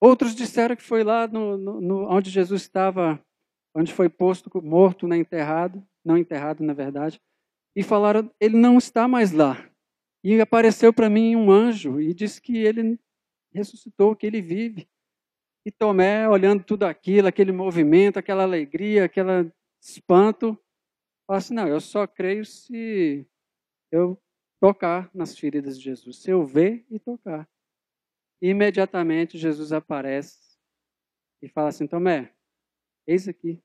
Outros 0.00 0.35
disseram 0.35 0.76
que 0.76 0.82
foi 0.82 1.02
lá 1.02 1.26
no, 1.26 1.56
no, 1.56 1.80
no, 1.80 2.11
onde 2.11 2.30
Jesus 2.30 2.62
estava, 2.62 3.25
onde 3.75 3.93
foi 3.93 4.09
posto 4.09 4.50
morto, 4.62 5.07
né, 5.07 5.17
enterrado, 5.17 5.87
não 6.05 6.17
enterrado 6.17 6.62
na 6.62 6.73
verdade, 6.73 7.21
e 7.75 7.83
falaram, 7.83 8.31
ele 8.41 8.57
não 8.57 8.76
está 8.76 9.09
mais 9.09 9.33
lá. 9.33 9.69
E 10.25 10.41
apareceu 10.41 10.93
para 10.93 11.11
mim 11.11 11.35
um 11.35 11.50
anjo 11.50 12.00
e 12.00 12.14
disse 12.14 12.41
que 12.41 12.57
ele 12.59 12.99
ressuscitou, 13.52 14.14
que 14.14 14.26
ele 14.26 14.41
vive. 14.41 14.88
E 15.64 15.71
Tomé, 15.71 16.29
olhando 16.29 16.64
tudo 16.64 16.85
aquilo, 16.85 17.29
aquele 17.29 17.52
movimento, 17.52 18.19
aquela 18.19 18.43
alegria, 18.43 19.05
aquele 19.05 19.52
espanto, 19.81 20.59
fala 21.26 21.38
assim: 21.38 21.55
não, 21.55 21.69
eu 21.69 21.81
só 21.81 22.07
creio 22.07 22.45
se 22.45 23.26
eu 23.91 24.21
tocar 24.61 25.11
nas 25.14 25.37
feridas 25.37 25.79
de 25.79 25.85
Jesus, 25.85 26.23
se 26.23 26.31
eu 26.31 26.45
ver 26.45 26.85
e 26.91 26.99
tocar. 26.99 27.49
E 28.41 28.49
imediatamente 28.49 29.38
Jesus 29.38 29.73
aparece 29.73 30.38
e 31.41 31.49
fala 31.49 31.69
assim: 31.69 31.87
Tomé, 31.87 32.33
eis 33.06 33.28
aqui, 33.28 33.62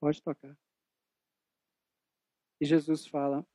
pode 0.00 0.22
tocar. 0.22 0.56
E 2.60 2.64
Jesus 2.64 3.06
fala: 3.06 3.46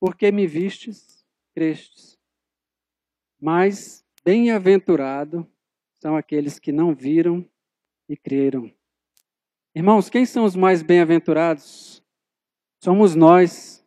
Porque 0.00 0.30
me 0.30 0.46
vistes, 0.46 1.24
crestes. 1.54 2.18
Mas 3.40 4.04
bem-aventurado 4.24 5.50
são 6.00 6.16
aqueles 6.16 6.58
que 6.58 6.70
não 6.70 6.94
viram 6.94 7.48
e 8.08 8.16
creram. 8.16 8.72
Irmãos, 9.74 10.08
quem 10.08 10.24
são 10.26 10.44
os 10.44 10.54
mais 10.54 10.82
bem-aventurados? 10.82 12.04
Somos 12.82 13.14
nós. 13.14 13.84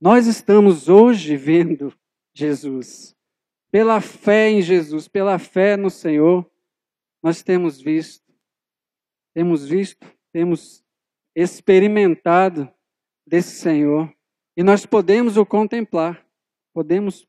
Nós 0.00 0.26
estamos 0.26 0.88
hoje 0.88 1.36
vendo 1.36 1.96
Jesus. 2.34 3.16
Pela 3.70 4.00
fé 4.00 4.50
em 4.50 4.62
Jesus, 4.62 5.08
pela 5.08 5.38
fé 5.38 5.76
no 5.76 5.90
Senhor, 5.90 6.48
nós 7.22 7.42
temos 7.42 7.80
visto, 7.80 8.27
temos 9.34 9.66
visto, 9.66 10.06
temos 10.32 10.84
experimentado 11.34 12.68
desse 13.26 13.60
Senhor 13.60 14.12
e 14.56 14.62
nós 14.62 14.84
podemos 14.84 15.36
o 15.36 15.46
contemplar, 15.46 16.26
podemos 16.72 17.26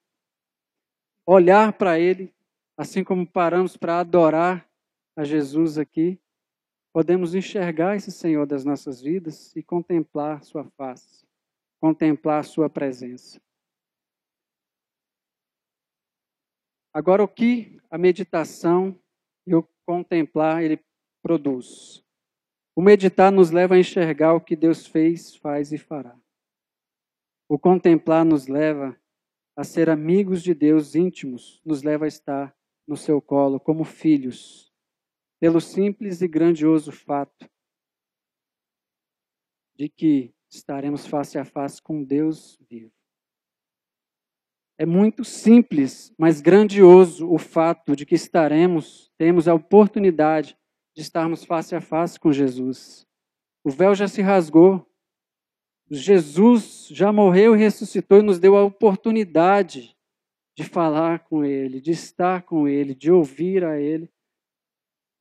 olhar 1.26 1.74
para 1.74 2.00
Ele, 2.00 2.34
assim 2.76 3.04
como 3.04 3.28
paramos 3.28 3.78
para 3.78 4.00
adorar 4.00 4.68
a 5.16 5.24
Jesus 5.24 5.78
aqui, 5.78 6.20
podemos 6.92 7.36
enxergar 7.36 7.96
esse 7.96 8.12
Senhor 8.12 8.48
das 8.48 8.66
nossas 8.66 9.02
vidas 9.02 9.56
e 9.56 9.62
contemplar 9.62 10.44
Sua 10.44 10.66
face, 10.78 11.28
contemplar 11.80 12.44
Sua 12.44 12.70
presença. 12.70 13.40
Agora, 16.92 17.24
o 17.24 17.28
que 17.28 17.80
a 17.92 17.98
meditação 17.98 19.00
e 19.46 19.54
o 19.54 19.68
contemplar 19.86 20.64
ele 20.64 20.84
produz? 21.22 22.04
O 22.76 22.82
meditar 22.82 23.32
nos 23.32 23.52
leva 23.52 23.76
a 23.76 23.80
enxergar 23.80 24.34
o 24.34 24.42
que 24.42 24.56
Deus 24.56 24.88
fez, 24.88 25.36
faz 25.36 25.72
e 25.72 25.78
fará. 25.78 26.18
O 27.48 27.58
contemplar 27.58 28.24
nos 28.24 28.48
leva 28.48 29.00
a 29.56 29.64
ser 29.64 29.90
amigos 29.90 30.42
de 30.42 30.54
Deus 30.54 30.96
íntimos, 30.96 31.62
nos 31.66 31.84
leva 31.84 32.06
a 32.06 32.08
estar 32.08 32.56
no 32.88 32.96
seu 32.96 33.22
colo 33.22 33.60
como 33.60 33.84
filhos, 33.84 34.74
pelo 35.40 35.60
simples 35.60 36.22
e 36.22 36.28
grandioso 36.28 36.92
fato 36.92 37.50
de 39.76 39.88
que 39.88 40.34
estaremos 40.50 41.06
face 41.06 41.38
a 41.38 41.46
face 41.46 41.82
com 41.82 42.04
Deus 42.04 42.58
vivo. 42.70 42.92
É 44.78 44.86
muito 44.86 45.24
simples, 45.26 46.14
mas 46.18 46.42
grandioso 46.42 47.30
o 47.30 47.38
fato 47.38 47.96
de 47.96 48.06
que 48.06 48.16
estaremos, 48.16 49.12
temos 49.18 49.48
a 49.48 49.54
oportunidade 49.54 50.58
de 51.00 51.04
estarmos 51.04 51.46
face 51.46 51.74
a 51.74 51.80
face 51.80 52.20
com 52.20 52.30
Jesus. 52.30 53.08
O 53.64 53.72
véu 53.72 53.96
já 53.96 54.06
se 54.06 54.22
rasgou. 54.22 54.86
Jesus 55.90 56.90
já 56.92 57.10
morreu 57.14 57.56
e 57.56 57.58
ressuscitou 57.58 58.20
e 58.20 58.22
nos 58.22 58.38
deu 58.38 58.58
a 58.58 58.66
oportunidade 58.66 59.98
de 60.58 60.66
falar 60.66 61.20
com 61.20 61.46
Ele, 61.46 61.80
de 61.80 61.92
estar 61.92 62.44
com 62.44 62.68
Ele, 62.68 62.94
de 62.94 63.10
ouvir 63.10 63.64
a 63.64 63.80
Ele, 63.80 64.12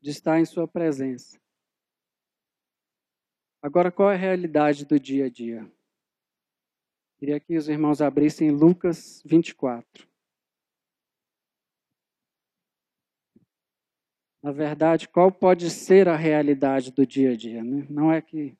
de 0.00 0.10
estar 0.10 0.40
em 0.40 0.44
Sua 0.44 0.66
presença. 0.66 1.40
Agora, 3.62 3.92
qual 3.92 4.10
é 4.10 4.14
a 4.14 4.18
realidade 4.18 4.84
do 4.84 4.98
dia 4.98 5.26
a 5.26 5.30
dia? 5.30 5.72
Queria 7.18 7.38
que 7.38 7.56
os 7.56 7.68
irmãos 7.68 8.02
abrissem 8.02 8.50
Lucas 8.50 9.22
24. 9.24 10.07
Na 14.42 14.52
verdade, 14.52 15.08
qual 15.08 15.32
pode 15.32 15.68
ser 15.68 16.08
a 16.08 16.16
realidade 16.16 16.92
do 16.92 17.06
dia 17.06 17.32
a 17.32 17.36
dia? 17.36 17.62
Né? 17.64 17.86
Não 17.90 18.12
é 18.12 18.22
que 18.22 18.56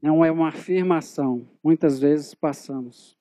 não 0.00 0.24
é 0.24 0.30
uma 0.32 0.48
afirmação. 0.48 1.48
Muitas 1.62 2.00
vezes 2.00 2.34
passamos. 2.34 3.16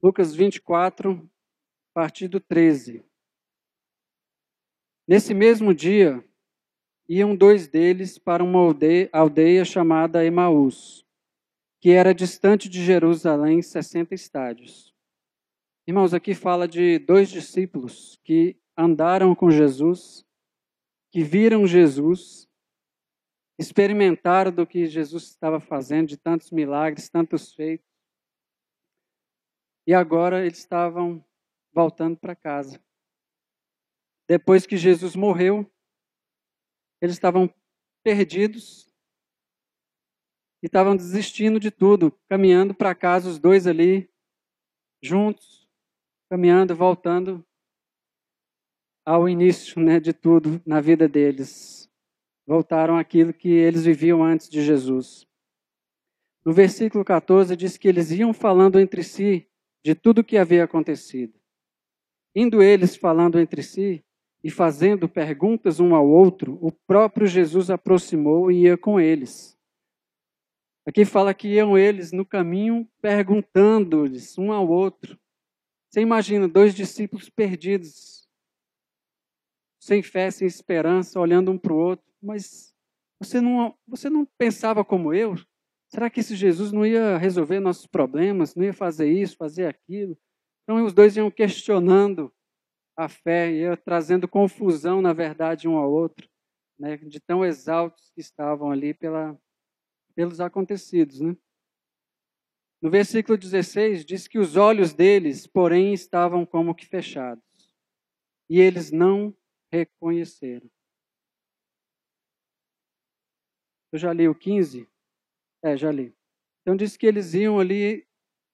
Lucas 0.00 0.34
24, 0.34 1.12
a 1.90 1.92
partir 1.92 2.28
do 2.28 2.40
13. 2.40 3.04
Nesse 5.06 5.34
mesmo 5.34 5.74
dia, 5.74 6.24
iam 7.14 7.36
dois 7.36 7.68
deles 7.68 8.16
para 8.16 8.42
uma 8.42 8.58
aldeia, 8.58 9.10
aldeia 9.12 9.66
chamada 9.66 10.24
Emaús, 10.24 11.04
que 11.78 11.90
era 11.90 12.14
distante 12.14 12.70
de 12.70 12.82
Jerusalém 12.82 13.60
60 13.60 14.14
estádios. 14.14 14.94
Irmãos, 15.86 16.14
aqui 16.14 16.34
fala 16.34 16.66
de 16.66 16.98
dois 17.00 17.28
discípulos 17.28 18.18
que 18.24 18.56
andaram 18.74 19.34
com 19.34 19.50
Jesus, 19.50 20.24
que 21.10 21.22
viram 21.22 21.66
Jesus, 21.66 22.48
experimentaram 23.58 24.50
do 24.50 24.66
que 24.66 24.86
Jesus 24.86 25.24
estava 25.24 25.60
fazendo, 25.60 26.08
de 26.08 26.16
tantos 26.16 26.50
milagres, 26.50 27.10
tantos 27.10 27.52
feitos. 27.52 27.86
E 29.86 29.92
agora 29.92 30.46
eles 30.46 30.58
estavam 30.60 31.22
voltando 31.74 32.16
para 32.16 32.34
casa. 32.34 32.82
Depois 34.26 34.64
que 34.64 34.78
Jesus 34.78 35.14
morreu, 35.14 35.70
eles 37.02 37.16
estavam 37.16 37.52
perdidos 38.04 38.88
e 40.62 40.66
estavam 40.66 40.94
desistindo 40.94 41.58
de 41.58 41.72
tudo, 41.72 42.16
caminhando 42.28 42.72
para 42.72 42.94
casa, 42.94 43.28
os 43.28 43.40
dois 43.40 43.66
ali, 43.66 44.08
juntos, 45.02 45.68
caminhando, 46.30 46.76
voltando 46.76 47.44
ao 49.04 49.28
início 49.28 49.82
né, 49.82 49.98
de 49.98 50.12
tudo 50.12 50.62
na 50.64 50.80
vida 50.80 51.08
deles. 51.08 51.90
Voltaram 52.46 52.96
àquilo 52.96 53.34
que 53.34 53.48
eles 53.48 53.84
viviam 53.84 54.22
antes 54.22 54.48
de 54.48 54.62
Jesus. 54.62 55.26
No 56.44 56.52
versículo 56.52 57.04
14 57.04 57.56
diz 57.56 57.76
que 57.76 57.88
eles 57.88 58.12
iam 58.12 58.32
falando 58.32 58.78
entre 58.78 59.02
si 59.02 59.48
de 59.84 59.96
tudo 59.96 60.20
o 60.20 60.24
que 60.24 60.38
havia 60.38 60.62
acontecido. 60.62 61.36
Indo 62.32 62.62
eles 62.62 62.94
falando 62.94 63.40
entre 63.40 63.62
si 63.64 64.04
e 64.44 64.50
fazendo 64.50 65.08
perguntas 65.08 65.78
um 65.78 65.94
ao 65.94 66.06
outro, 66.06 66.58
o 66.60 66.72
próprio 66.72 67.26
Jesus 67.26 67.70
aproximou 67.70 68.50
e 68.50 68.62
ia 68.62 68.76
com 68.76 68.98
eles. 68.98 69.56
Aqui 70.84 71.04
fala 71.04 71.32
que 71.32 71.48
iam 71.48 71.78
eles 71.78 72.10
no 72.10 72.26
caminho 72.26 72.88
perguntando-lhes 73.00 74.36
um 74.36 74.50
ao 74.50 74.68
outro. 74.68 75.16
Você 75.88 76.00
imagina 76.00 76.48
dois 76.48 76.74
discípulos 76.74 77.30
perdidos, 77.30 78.26
sem 79.80 80.02
fé, 80.02 80.30
sem 80.30 80.46
esperança, 80.46 81.20
olhando 81.20 81.52
um 81.52 81.58
para 81.58 81.72
o 81.72 81.76
outro. 81.76 82.04
Mas 82.20 82.74
você 83.20 83.40
não, 83.40 83.76
você 83.86 84.10
não 84.10 84.26
pensava 84.36 84.84
como 84.84 85.14
eu? 85.14 85.36
Será 85.88 86.10
que 86.10 86.20
esse 86.20 86.34
Jesus 86.34 86.72
não 86.72 86.84
ia 86.84 87.16
resolver 87.16 87.60
nossos 87.60 87.86
problemas, 87.86 88.56
não 88.56 88.64
ia 88.64 88.72
fazer 88.72 89.08
isso, 89.12 89.36
fazer 89.36 89.66
aquilo? 89.66 90.18
Então 90.64 90.84
os 90.84 90.92
dois 90.92 91.16
iam 91.16 91.30
questionando 91.30 92.32
a 93.02 93.08
fé, 93.08 93.52
ia 93.52 93.76
trazendo 93.76 94.28
confusão, 94.28 95.02
na 95.02 95.12
verdade, 95.12 95.68
um 95.68 95.76
ao 95.76 95.90
outro, 95.90 96.28
né, 96.78 96.96
de 96.96 97.20
tão 97.20 97.44
exaltos 97.44 98.10
que 98.14 98.20
estavam 98.20 98.70
ali 98.70 98.94
pela, 98.94 99.38
pelos 100.14 100.40
acontecidos. 100.40 101.20
Né? 101.20 101.36
No 102.80 102.90
versículo 102.90 103.38
16 103.38 104.04
diz 104.04 104.26
que 104.26 104.38
os 104.38 104.56
olhos 104.56 104.92
deles, 104.92 105.46
porém, 105.46 105.92
estavam 105.92 106.44
como 106.44 106.74
que 106.74 106.86
fechados, 106.86 107.44
e 108.48 108.60
eles 108.60 108.90
não 108.90 109.36
reconheceram. 109.70 110.70
Eu 113.92 113.98
já 113.98 114.12
li 114.12 114.26
o 114.26 114.34
15? 114.34 114.88
É, 115.62 115.76
já 115.76 115.92
li. 115.92 116.14
Então 116.62 116.74
diz 116.74 116.96
que 116.96 117.06
eles 117.06 117.34
iam 117.34 117.58
ali 117.58 118.06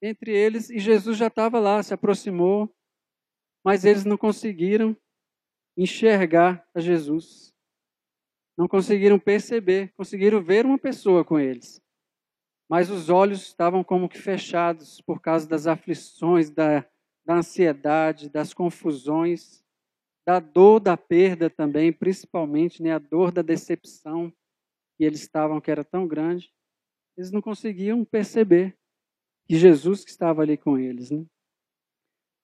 entre 0.02 0.32
eles 0.32 0.70
e 0.70 0.78
Jesus 0.78 1.16
já 1.16 1.28
estava 1.28 1.58
lá, 1.58 1.82
se 1.82 1.94
aproximou, 1.94 2.74
mas 3.68 3.84
eles 3.84 4.06
não 4.06 4.16
conseguiram 4.16 4.96
enxergar 5.76 6.66
a 6.74 6.80
Jesus. 6.80 7.54
Não 8.56 8.66
conseguiram 8.66 9.18
perceber, 9.18 9.92
conseguiram 9.94 10.42
ver 10.42 10.64
uma 10.64 10.78
pessoa 10.78 11.22
com 11.22 11.38
eles. 11.38 11.78
Mas 12.66 12.88
os 12.88 13.10
olhos 13.10 13.42
estavam 13.42 13.84
como 13.84 14.08
que 14.08 14.16
fechados 14.16 15.02
por 15.02 15.20
causa 15.20 15.46
das 15.46 15.66
aflições, 15.66 16.48
da, 16.48 16.80
da 17.26 17.34
ansiedade, 17.34 18.30
das 18.30 18.54
confusões, 18.54 19.62
da 20.26 20.40
dor 20.40 20.80
da 20.80 20.96
perda 20.96 21.50
também, 21.50 21.92
principalmente 21.92 22.82
né, 22.82 22.94
a 22.94 22.98
dor 22.98 23.30
da 23.30 23.42
decepção 23.42 24.32
que 24.96 25.04
eles 25.04 25.20
estavam, 25.20 25.60
que 25.60 25.70
era 25.70 25.84
tão 25.84 26.08
grande. 26.08 26.50
Eles 27.18 27.30
não 27.30 27.42
conseguiam 27.42 28.02
perceber 28.02 28.74
que 29.46 29.58
Jesus 29.58 30.04
que 30.04 30.10
estava 30.10 30.40
ali 30.40 30.56
com 30.56 30.78
eles. 30.78 31.10
Né? 31.10 31.26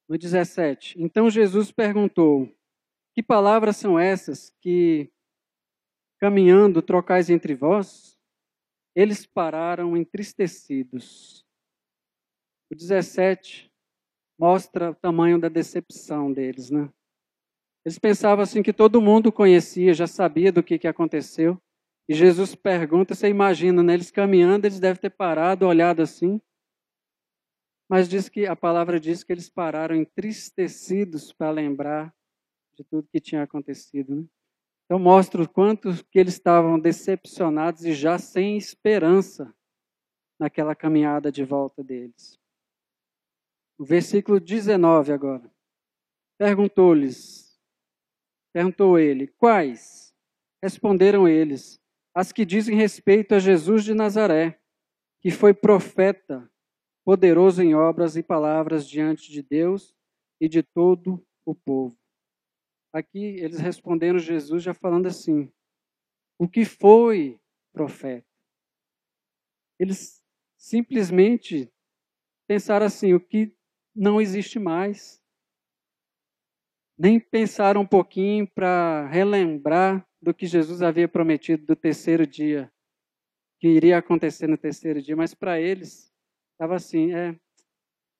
No 0.08 0.18
17. 0.18 1.00
Então 1.00 1.30
Jesus 1.30 1.70
perguntou: 1.70 2.48
Que 3.14 3.22
palavras 3.22 3.76
são 3.76 3.98
essas 3.98 4.50
que, 4.60 5.10
caminhando, 6.20 6.82
trocais 6.82 7.30
entre 7.30 7.54
vós? 7.54 8.18
Eles 8.94 9.26
pararam 9.26 9.96
entristecidos. 9.96 11.44
O 12.70 12.74
17 12.74 13.70
mostra 14.38 14.90
o 14.90 14.94
tamanho 14.94 15.38
da 15.38 15.48
decepção 15.48 16.32
deles, 16.32 16.70
né? 16.70 16.90
Eles 17.84 17.98
pensavam 17.98 18.42
assim 18.42 18.62
que 18.62 18.72
todo 18.72 19.00
mundo 19.00 19.30
conhecia, 19.30 19.92
já 19.92 20.06
sabia 20.06 20.50
do 20.50 20.62
que, 20.62 20.78
que 20.78 20.88
aconteceu. 20.88 21.60
E 22.08 22.14
Jesus 22.14 22.54
pergunta, 22.54 23.14
você 23.14 23.28
imagina, 23.28 23.82
né? 23.82 23.94
eles 23.94 24.10
caminhando, 24.10 24.66
eles 24.66 24.80
devem 24.80 25.00
ter 25.00 25.10
parado, 25.10 25.66
olhado 25.66 26.00
assim. 26.00 26.40
Mas 27.88 28.08
diz 28.08 28.28
que 28.28 28.46
a 28.46 28.56
palavra 28.56 28.98
diz 28.98 29.22
que 29.22 29.32
eles 29.32 29.48
pararam 29.48 29.94
entristecidos 29.94 31.32
para 31.32 31.50
lembrar 31.50 32.14
de 32.74 32.82
tudo 32.84 33.08
que 33.08 33.20
tinha 33.20 33.42
acontecido. 33.42 34.16
Né? 34.16 34.24
Então 34.84 34.98
mostra 34.98 35.42
o 35.42 35.48
quanto 35.48 35.92
que 36.10 36.18
eles 36.18 36.34
estavam 36.34 36.78
decepcionados 36.78 37.84
e 37.84 37.92
já 37.92 38.18
sem 38.18 38.56
esperança 38.56 39.54
naquela 40.38 40.74
caminhada 40.74 41.30
de 41.30 41.44
volta 41.44 41.82
deles. 41.82 42.38
O 43.78 43.84
versículo 43.84 44.40
19 44.40 45.12
agora. 45.12 45.50
Perguntou-lhes, 46.38 47.60
perguntou 48.52 48.98
ele, 48.98 49.28
quais? 49.28 50.14
Responderam 50.62 51.28
eles, 51.28 51.80
as 52.14 52.32
que 52.32 52.44
dizem 52.44 52.76
respeito 52.76 53.34
a 53.34 53.38
Jesus 53.38 53.84
de 53.84 53.94
Nazaré, 53.94 54.60
que 55.20 55.30
foi 55.30 55.54
profeta 55.54 56.50
poderoso 57.04 57.62
em 57.62 57.74
obras 57.74 58.16
e 58.16 58.22
palavras 58.22 58.88
diante 58.88 59.30
de 59.30 59.42
Deus 59.42 59.94
e 60.40 60.48
de 60.48 60.62
todo 60.62 61.24
o 61.44 61.54
povo. 61.54 61.96
Aqui 62.92 63.18
eles 63.18 63.58
responderam 63.58 64.18
Jesus 64.18 64.62
já 64.62 64.72
falando 64.72 65.06
assim: 65.06 65.52
o 66.38 66.48
que 66.48 66.64
foi 66.64 67.38
profeta? 67.72 68.26
Eles 69.78 70.22
simplesmente 70.56 71.70
pensaram 72.46 72.86
assim: 72.86 73.12
o 73.12 73.20
que 73.20 73.54
não 73.94 74.20
existe 74.20 74.58
mais. 74.58 75.22
Nem 76.96 77.18
pensaram 77.18 77.80
um 77.80 77.86
pouquinho 77.86 78.46
para 78.46 79.08
relembrar 79.08 80.08
do 80.22 80.32
que 80.32 80.46
Jesus 80.46 80.80
havia 80.80 81.08
prometido 81.08 81.66
do 81.66 81.74
terceiro 81.74 82.24
dia, 82.24 82.72
que 83.58 83.66
iria 83.66 83.98
acontecer 83.98 84.46
no 84.46 84.56
terceiro 84.56 85.02
dia, 85.02 85.16
mas 85.16 85.34
para 85.34 85.60
eles 85.60 86.13
estava 86.54 86.76
assim, 86.76 87.12
é, 87.12 87.38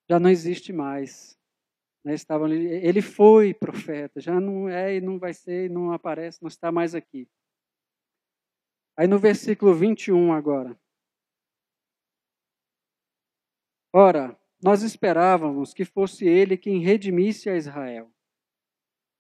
já 0.09 0.21
não 0.21 0.29
existe 0.29 0.73
mais. 0.73 1.39
Né, 2.05 2.15
estavam 2.15 2.53
ele 2.53 3.01
foi 3.01 3.55
profeta, 3.55 4.21
já 4.21 4.39
não 4.39 4.69
é 4.69 4.97
e 4.97 5.01
não 5.01 5.19
vai 5.19 5.33
ser, 5.33 5.71
não 5.71 5.91
aparece, 5.91 6.43
não 6.43 6.49
está 6.49 6.71
mais 6.71 6.95
aqui. 6.95 7.27
Aí 8.97 9.09
no 9.09 9.19
versículo 9.19 9.75
21 9.75 10.33
agora. 10.33 10.79
Ora, 13.93 14.39
nós 14.63 14.83
esperávamos 14.83 15.73
que 15.73 15.85
fosse 15.85 16.27
ele 16.27 16.57
quem 16.57 16.81
redimisse 16.81 17.49
a 17.49 17.57
Israel. 17.57 18.11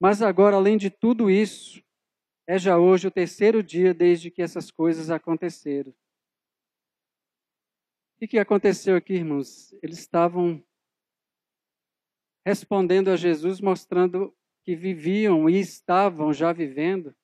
Mas 0.00 0.20
agora, 0.20 0.56
além 0.56 0.76
de 0.76 0.90
tudo 0.90 1.30
isso, 1.30 1.82
é 2.46 2.58
já 2.58 2.78
hoje 2.78 3.06
o 3.06 3.10
terceiro 3.10 3.62
dia 3.62 3.94
desde 3.94 4.30
que 4.30 4.42
essas 4.42 4.70
coisas 4.70 5.10
aconteceram. 5.10 5.94
O 8.24 8.26
que 8.26 8.38
aconteceu 8.38 8.96
aqui, 8.96 9.12
irmãos? 9.12 9.74
Eles 9.82 9.98
estavam 9.98 10.64
respondendo 12.42 13.10
a 13.10 13.16
Jesus, 13.16 13.60
mostrando 13.60 14.34
que 14.62 14.74
viviam 14.74 15.48
e 15.48 15.60
estavam 15.60 16.32
já 16.32 16.50
vivendo 16.50 17.14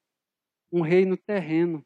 um 0.71 0.83
reino 0.83 1.17
terreno. 1.17 1.83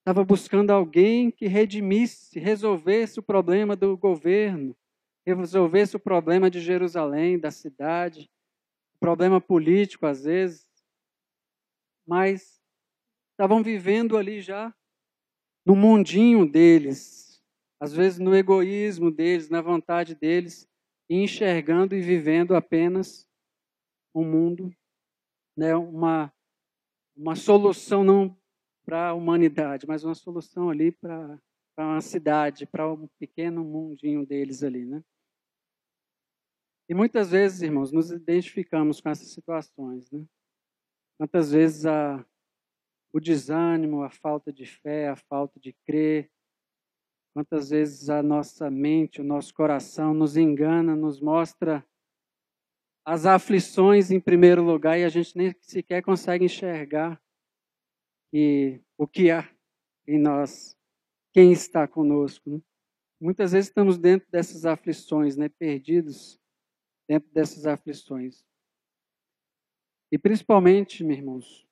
Estava 0.00 0.24
buscando 0.24 0.72
alguém 0.72 1.30
que 1.30 1.46
redimisse, 1.46 2.40
resolvesse 2.40 3.20
o 3.20 3.22
problema 3.22 3.76
do 3.76 3.96
governo, 3.96 4.76
resolvesse 5.24 5.94
o 5.94 6.00
problema 6.00 6.50
de 6.50 6.60
Jerusalém, 6.60 7.38
da 7.38 7.52
cidade, 7.52 8.28
problema 8.98 9.40
político 9.40 10.06
às 10.06 10.24
vezes, 10.24 10.68
mas 12.04 12.60
estavam 13.30 13.62
vivendo 13.62 14.16
ali 14.16 14.40
já 14.40 14.74
no 15.64 15.76
mundinho 15.76 16.44
deles, 16.50 17.25
às 17.80 17.92
vezes 17.92 18.18
no 18.18 18.34
egoísmo 18.34 19.10
deles, 19.10 19.48
na 19.48 19.60
vontade 19.60 20.14
deles, 20.14 20.68
enxergando 21.08 21.94
e 21.94 22.00
vivendo 22.00 22.54
apenas 22.54 23.26
um 24.14 24.24
mundo, 24.24 24.74
né, 25.56 25.74
uma, 25.76 26.32
uma 27.16 27.36
solução 27.36 28.02
não 28.02 28.36
para 28.84 29.08
a 29.08 29.14
humanidade, 29.14 29.86
mas 29.86 30.04
uma 30.04 30.14
solução 30.14 30.70
ali 30.70 30.92
para 30.92 31.40
uma 31.78 32.00
cidade, 32.00 32.66
para 32.66 32.90
um 32.90 33.08
pequeno 33.18 33.64
mundinho 33.64 34.24
deles 34.24 34.62
ali, 34.62 34.84
né? 34.84 35.02
E 36.88 36.94
muitas 36.94 37.32
vezes, 37.32 37.62
irmãos, 37.62 37.90
nos 37.90 38.12
identificamos 38.12 39.00
com 39.00 39.08
essas 39.08 39.28
situações, 39.28 40.08
né? 40.12 40.24
Quantas 41.18 41.50
vezes 41.50 41.84
a, 41.84 42.24
o 43.12 43.18
desânimo, 43.18 44.02
a 44.02 44.10
falta 44.10 44.52
de 44.52 44.66
fé, 44.66 45.08
a 45.08 45.16
falta 45.16 45.58
de 45.58 45.72
crer, 45.84 46.30
quantas 47.36 47.68
vezes 47.68 48.08
a 48.08 48.22
nossa 48.22 48.70
mente, 48.70 49.20
o 49.20 49.24
nosso 49.24 49.52
coração 49.52 50.14
nos 50.14 50.38
engana, 50.38 50.96
nos 50.96 51.20
mostra 51.20 51.86
as 53.04 53.26
aflições 53.26 54.10
em 54.10 54.18
primeiro 54.18 54.62
lugar 54.62 54.98
e 54.98 55.04
a 55.04 55.10
gente 55.10 55.36
nem 55.36 55.54
sequer 55.60 56.02
consegue 56.02 56.46
enxergar 56.46 57.22
que, 58.30 58.80
o 58.96 59.06
que 59.06 59.30
há 59.30 59.46
em 60.08 60.18
nós, 60.18 60.74
quem 61.30 61.52
está 61.52 61.86
conosco. 61.86 62.48
Né? 62.48 62.62
Muitas 63.20 63.52
vezes 63.52 63.68
estamos 63.68 63.98
dentro 63.98 64.26
dessas 64.30 64.64
aflições, 64.64 65.36
né? 65.36 65.50
perdidos 65.50 66.40
dentro 67.06 67.30
dessas 67.34 67.66
aflições. 67.66 68.42
E 70.10 70.16
principalmente, 70.16 71.04
meus 71.04 71.18
irmãos, 71.18 71.68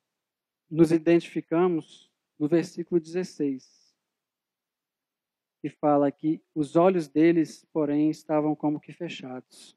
nos 0.70 0.92
identificamos 0.92 2.12
no 2.38 2.48
versículo 2.48 3.00
16, 3.00 3.83
que 5.64 5.70
fala 5.70 6.12
que 6.12 6.42
os 6.55 6.77
olhos 6.77 7.09
deles, 7.09 7.64
porém, 7.72 8.11
estavam 8.11 8.55
como 8.55 8.79
que 8.79 8.92
fechados 8.92 9.74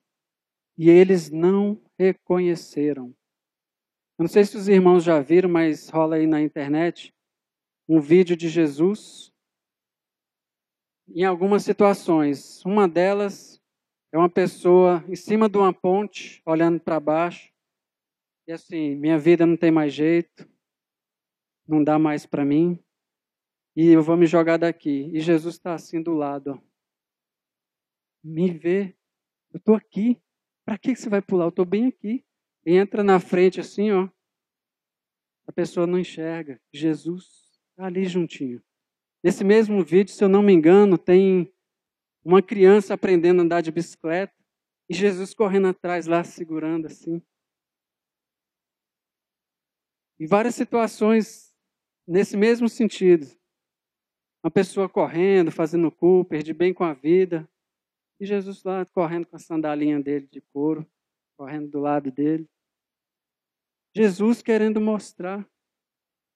e 0.77 0.89
eles 0.89 1.29
não 1.29 1.81
reconheceram. 1.97 3.15
Eu 4.19 4.23
não 4.23 4.27
sei 4.27 4.43
se 4.43 4.57
os 4.57 4.67
irmãos 4.67 5.05
já 5.05 5.21
viram, 5.21 5.47
mas 5.49 5.87
rola 5.87 6.17
aí 6.17 6.27
na 6.27 6.41
internet 6.41 7.15
um 7.87 8.01
vídeo 8.01 8.35
de 8.35 8.49
Jesus 8.49 9.31
em 11.07 11.23
algumas 11.23 11.63
situações. 11.63 12.61
Uma 12.65 12.85
delas 12.85 13.57
é 14.11 14.17
uma 14.17 14.29
pessoa 14.29 15.01
em 15.07 15.15
cima 15.15 15.47
de 15.47 15.57
uma 15.57 15.73
ponte, 15.73 16.41
olhando 16.45 16.81
para 16.81 16.99
baixo, 16.99 17.49
e 18.45 18.51
assim: 18.51 18.93
minha 18.93 19.17
vida 19.17 19.45
não 19.45 19.55
tem 19.55 19.71
mais 19.71 19.93
jeito, 19.93 20.45
não 21.65 21.81
dá 21.81 21.97
mais 21.97 22.25
para 22.25 22.43
mim, 22.43 22.77
e 23.77 23.89
eu 23.89 24.01
vou 24.01 24.17
me 24.17 24.25
jogar 24.25 24.57
daqui. 24.57 25.11
E 25.13 25.19
Jesus 25.19 25.53
está 25.53 25.75
assim 25.75 26.01
do 26.01 26.15
lado, 26.15 26.59
me 28.23 28.49
vê, 28.49 28.97
eu 29.53 29.59
estou 29.59 29.75
aqui. 29.75 30.19
Para 30.65 30.79
que 30.79 30.95
você 30.95 31.07
vai 31.07 31.21
pular? 31.21 31.45
Eu 31.45 31.49
estou 31.49 31.63
bem 31.63 31.85
aqui. 31.85 32.25
Entra 32.65 33.03
na 33.03 33.19
frente 33.19 33.59
assim, 33.59 33.91
ó. 33.91 34.09
A 35.47 35.51
pessoa 35.51 35.85
não 35.85 35.99
enxerga. 35.99 36.59
Jesus 36.73 37.25
está 37.69 37.85
ali 37.85 38.05
juntinho. 38.05 38.61
Nesse 39.23 39.43
mesmo 39.43 39.83
vídeo, 39.83 40.11
se 40.11 40.23
eu 40.23 40.27
não 40.27 40.41
me 40.41 40.51
engano, 40.51 40.97
tem 40.97 41.53
uma 42.25 42.41
criança 42.41 42.95
aprendendo 42.95 43.39
a 43.39 43.43
andar 43.43 43.61
de 43.61 43.71
bicicleta 43.71 44.33
e 44.89 44.93
Jesus 44.95 45.33
correndo 45.33 45.67
atrás 45.67 46.07
lá, 46.07 46.23
segurando 46.23 46.87
assim. 46.87 47.21
E 50.19 50.25
várias 50.25 50.55
situações 50.55 51.55
nesse 52.07 52.35
mesmo 52.35 52.67
sentido. 52.67 53.37
Uma 54.47 54.51
pessoa 54.51 54.87
correndo, 54.87 55.51
fazendo 55.51 55.91
Cooper, 55.91 56.41
de 56.41 56.53
bem 56.53 56.73
com 56.73 56.85
a 56.85 56.93
vida, 56.93 57.45
e 58.17 58.25
Jesus 58.25 58.63
lá 58.63 58.85
correndo 58.85 59.25
com 59.25 59.35
a 59.35 59.39
sandalinha 59.39 59.99
dele 59.99 60.25
de 60.31 60.39
couro, 60.39 60.89
correndo 61.37 61.69
do 61.69 61.81
lado 61.81 62.09
dele. 62.09 62.47
Jesus 63.93 64.41
querendo 64.41 64.79
mostrar 64.79 65.45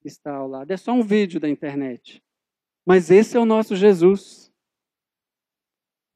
que 0.01 0.09
está 0.09 0.35
ao 0.35 0.45
lado. 0.45 0.71
É 0.71 0.75
só 0.75 0.91
um 0.91 1.01
vídeo 1.01 1.39
da 1.39 1.47
internet. 1.47 2.21
Mas 2.85 3.09
esse 3.09 3.37
é 3.37 3.39
o 3.39 3.45
nosso 3.45 3.77
Jesus. 3.77 4.51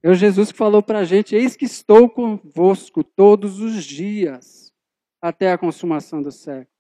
É 0.04 0.10
o 0.10 0.14
Jesus 0.14 0.52
que 0.52 0.58
falou 0.58 0.84
para 0.84 1.00
a 1.00 1.06
gente: 1.06 1.34
Eis 1.34 1.56
que 1.56 1.64
estou 1.64 2.10
convosco 2.10 3.06
todos 3.06 3.62
os 3.62 3.86
dias, 3.86 4.74
até 5.22 5.50
a 5.50 5.58
consumação 5.58 6.22
do 6.22 6.30
século. 6.30 6.76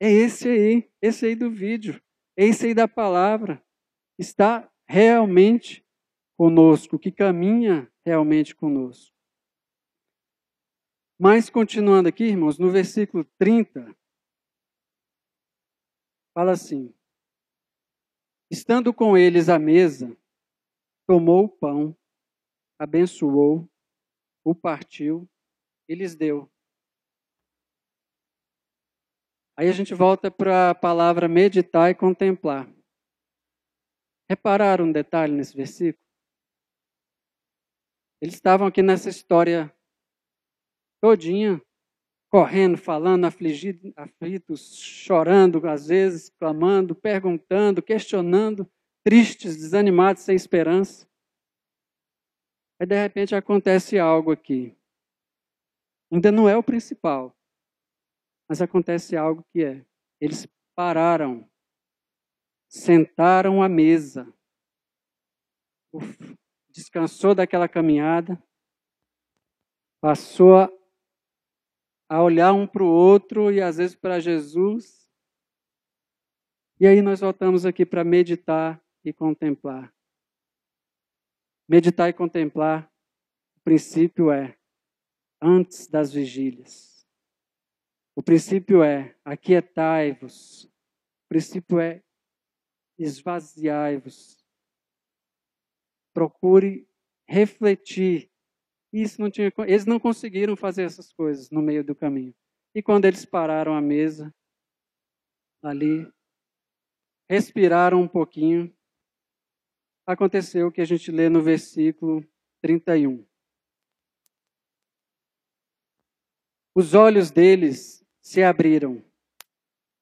É 0.00 0.10
esse 0.10 0.48
aí, 0.48 0.90
esse 1.00 1.24
aí 1.24 1.36
do 1.36 1.52
vídeo, 1.52 2.02
é 2.36 2.46
esse 2.46 2.66
aí 2.66 2.74
da 2.74 2.88
palavra. 2.88 3.64
Está 4.18 4.70
realmente 4.86 5.84
conosco, 6.36 6.98
que 6.98 7.10
caminha 7.10 7.90
realmente 8.04 8.54
conosco. 8.54 9.14
Mas 11.18 11.48
continuando 11.48 12.08
aqui, 12.08 12.24
irmãos, 12.24 12.58
no 12.58 12.70
versículo 12.70 13.24
30, 13.38 13.96
fala 16.34 16.52
assim: 16.52 16.92
Estando 18.50 18.92
com 18.92 19.16
eles 19.16 19.48
à 19.48 19.58
mesa, 19.58 20.16
tomou 21.06 21.44
o 21.44 21.48
pão, 21.48 21.96
abençoou, 22.78 23.68
o 24.44 24.54
partiu 24.54 25.28
e 25.88 25.94
lhes 25.94 26.14
deu. 26.14 26.50
Aí 29.56 29.68
a 29.68 29.72
gente 29.72 29.94
volta 29.94 30.32
para 30.32 30.70
a 30.70 30.74
palavra 30.74 31.28
meditar 31.28 31.88
e 31.88 31.94
contemplar. 31.94 32.73
Repararam 34.34 34.86
um 34.86 34.90
detalhe 34.90 35.32
nesse 35.32 35.56
versículo? 35.56 36.04
Eles 38.20 38.34
estavam 38.34 38.66
aqui 38.66 38.82
nessa 38.82 39.08
história 39.08 39.72
todinha, 41.00 41.62
correndo, 42.28 42.76
falando, 42.76 43.26
afligidos, 43.26 43.92
aflitos, 43.96 44.74
chorando, 44.74 45.64
às 45.68 45.86
vezes, 45.86 46.30
clamando, 46.30 46.96
perguntando, 46.96 47.80
questionando, 47.80 48.68
tristes, 49.04 49.56
desanimados, 49.56 50.24
sem 50.24 50.34
esperança. 50.34 51.08
Aí, 52.80 52.88
de 52.88 53.00
repente, 53.00 53.36
acontece 53.36 54.00
algo 54.00 54.32
aqui. 54.32 54.76
Ainda 56.12 56.32
não 56.32 56.48
é 56.48 56.56
o 56.56 56.62
principal, 56.62 57.32
mas 58.48 58.60
acontece 58.60 59.16
algo 59.16 59.44
que 59.52 59.62
é: 59.62 59.86
eles 60.20 60.48
pararam, 60.74 61.48
sentaram 62.74 63.62
à 63.62 63.68
mesa. 63.68 64.26
Uf, 65.92 66.36
descansou 66.70 67.32
daquela 67.32 67.68
caminhada, 67.68 68.42
passou 70.00 70.68
a 72.08 72.22
olhar 72.22 72.52
um 72.52 72.66
para 72.66 72.82
o 72.82 72.88
outro 72.88 73.52
e 73.52 73.62
às 73.62 73.76
vezes 73.76 73.94
para 73.94 74.18
Jesus. 74.18 75.08
E 76.80 76.86
aí 76.86 77.00
nós 77.00 77.20
voltamos 77.20 77.64
aqui 77.64 77.86
para 77.86 78.02
meditar 78.02 78.82
e 79.04 79.12
contemplar. 79.12 79.94
Meditar 81.68 82.10
e 82.10 82.12
contemplar, 82.12 82.92
o 83.56 83.60
princípio 83.60 84.32
é 84.32 84.58
antes 85.40 85.86
das 85.86 86.12
vigílias. 86.12 87.06
O 88.16 88.22
princípio 88.22 88.82
é 88.82 89.16
aquietai-vos. 89.24 90.64
O 90.64 91.28
princípio 91.28 91.78
é 91.78 92.02
esvaziai-vos 92.98 94.44
procure 96.14 96.88
refletir. 97.28 98.30
Isso 98.92 99.20
não 99.20 99.30
tinha, 99.30 99.52
eles 99.66 99.84
não 99.84 99.98
conseguiram 99.98 100.56
fazer 100.56 100.84
essas 100.84 101.12
coisas 101.12 101.50
no 101.50 101.60
meio 101.60 101.82
do 101.82 101.94
caminho. 101.94 102.34
E 102.74 102.82
quando 102.82 103.04
eles 103.04 103.24
pararam 103.24 103.74
à 103.74 103.80
mesa, 103.80 104.32
ali, 105.60 106.08
respiraram 107.28 108.00
um 108.00 108.08
pouquinho, 108.08 108.74
aconteceu 110.06 110.68
o 110.68 110.72
que 110.72 110.80
a 110.80 110.84
gente 110.84 111.10
lê 111.10 111.28
no 111.28 111.42
versículo 111.42 112.24
31. 112.62 113.26
Os 116.74 116.94
olhos 116.94 117.30
deles 117.30 118.04
se 118.20 118.42
abriram 118.42 119.04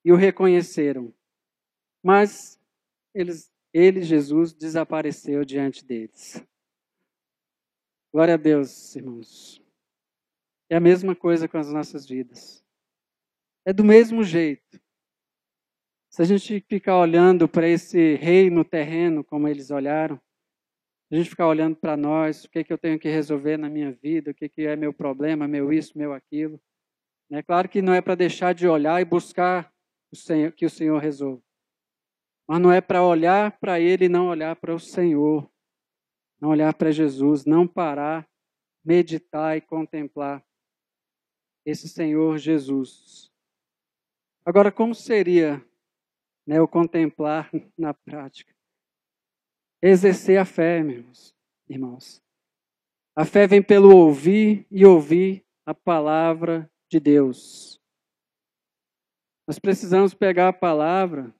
e 0.05 0.11
o 0.11 0.17
reconheceram, 0.17 1.15
mas 2.03 2.59
eles 3.15 3.53
ele, 3.73 4.03
Jesus, 4.03 4.53
desapareceu 4.53 5.45
diante 5.45 5.85
deles. 5.85 6.45
Glória 8.13 8.35
a 8.35 8.37
Deus, 8.37 8.95
irmãos. 8.95 9.63
É 10.69 10.77
a 10.77 10.81
mesma 10.81 11.17
coisa 11.17 11.49
com 11.49 11.57
as 11.57 11.73
nossas 11.73 12.07
vidas. 12.07 12.63
É 13.65 13.73
do 13.73 13.83
mesmo 13.83 14.23
jeito. 14.23 14.79
Se 16.11 16.21
a 16.21 16.25
gente 16.27 16.61
ficar 16.69 16.99
olhando 16.99 17.49
para 17.49 17.67
esse 17.67 18.17
reino 18.17 18.63
terreno, 18.63 19.25
como 19.25 19.49
eles 19.49 19.71
olharam, 19.71 20.21
a 21.11 21.15
gente 21.17 21.31
ficar 21.31 21.47
olhando 21.47 21.77
para 21.77 21.97
nós, 21.97 22.45
o 22.45 22.51
que, 22.51 22.59
é 22.59 22.65
que 22.65 22.73
eu 22.73 22.79
tenho 22.79 22.99
que 22.99 23.09
resolver 23.09 23.57
na 23.57 23.71
minha 23.71 23.93
vida, 23.93 24.31
o 24.31 24.35
que, 24.35 24.49
que 24.49 24.67
é 24.67 24.77
meu 24.77 24.93
problema, 24.93 25.49
meu 25.49 25.73
isso, 25.73 25.97
meu 25.97 26.13
aquilo. 26.13 26.61
É 27.31 27.43
claro 27.43 27.69
que 27.69 27.81
não 27.81 27.95
é 27.95 28.03
para 28.03 28.15
deixar 28.15 28.53
de 28.53 28.69
olhar 28.69 29.01
e 29.01 29.05
buscar 29.07 29.73
o 30.11 30.17
Senhor, 30.17 30.53
que 30.53 30.67
o 30.67 30.71
Senhor 30.71 30.99
resolva. 30.99 31.43
Mas 32.53 32.61
não 32.61 32.71
é 32.71 32.83
para 32.83 33.03
olhar 33.03 33.59
para 33.59 33.81
Ele 33.81 34.05
e 34.05 34.09
não 34.11 34.29
olhar 34.29 34.55
para 34.57 34.75
o 34.75 34.79
Senhor. 34.79 35.51
Não 36.39 36.51
olhar 36.51 36.75
para 36.75 36.93
Jesus, 36.93 37.47
não 37.47 37.67
parar, 37.67 38.29
meditar 38.85 39.57
e 39.57 39.63
contemplar 39.63 40.45
esse 41.65 41.89
Senhor 41.89 42.37
Jesus. 42.37 43.33
Agora, 44.45 44.71
como 44.71 44.95
seria 44.95 45.65
né, 46.47 46.61
o 46.61 46.69
contemplar 46.69 47.51
na 47.75 47.95
prática? 47.95 48.55
Exercer 49.81 50.39
a 50.39 50.45
fé, 50.45 50.83
meus 50.83 51.35
irmãos. 51.67 52.23
A 53.17 53.25
fé 53.25 53.47
vem 53.47 53.63
pelo 53.63 53.97
ouvir 53.97 54.67
e 54.71 54.85
ouvir 54.85 55.43
a 55.65 55.73
palavra 55.73 56.71
de 56.91 57.01
Deus. 57.01 57.81
Nós 59.49 59.59
precisamos 59.59 60.13
pegar 60.13 60.49
a 60.49 60.53
palavra 60.53 61.35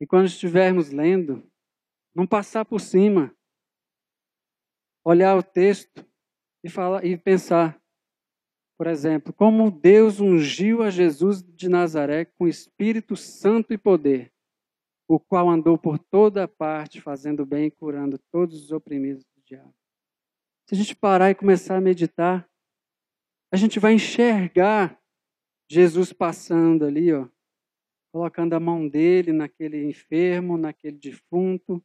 e, 0.00 0.06
quando 0.06 0.26
estivermos 0.26 0.90
lendo, 0.90 1.42
não 2.14 2.26
passar 2.26 2.64
por 2.64 2.80
cima, 2.80 3.34
olhar 5.04 5.36
o 5.36 5.42
texto 5.42 6.06
e, 6.62 6.68
falar, 6.68 7.04
e 7.04 7.16
pensar, 7.16 7.80
por 8.76 8.86
exemplo, 8.86 9.32
como 9.32 9.70
Deus 9.70 10.20
ungiu 10.20 10.82
a 10.82 10.90
Jesus 10.90 11.42
de 11.42 11.68
Nazaré 11.68 12.24
com 12.24 12.46
Espírito 12.46 13.16
Santo 13.16 13.72
e 13.72 13.78
poder, 13.78 14.32
o 15.08 15.18
qual 15.18 15.48
andou 15.48 15.78
por 15.78 15.98
toda 15.98 16.46
parte, 16.46 17.00
fazendo 17.00 17.46
bem 17.46 17.66
e 17.66 17.70
curando 17.70 18.18
todos 18.30 18.62
os 18.62 18.70
oprimidos 18.70 19.24
do 19.24 19.42
diabo. 19.44 19.74
Se 20.66 20.74
a 20.74 20.78
gente 20.78 20.94
parar 20.94 21.30
e 21.30 21.34
começar 21.34 21.76
a 21.76 21.80
meditar, 21.80 22.48
a 23.50 23.56
gente 23.56 23.80
vai 23.80 23.94
enxergar 23.94 25.00
Jesus 25.70 26.12
passando 26.12 26.84
ali, 26.84 27.12
ó, 27.12 27.26
colocando 28.12 28.54
a 28.54 28.60
mão 28.60 28.88
dele 28.88 29.32
naquele 29.32 29.84
enfermo, 29.84 30.56
naquele 30.56 30.96
defunto, 30.96 31.82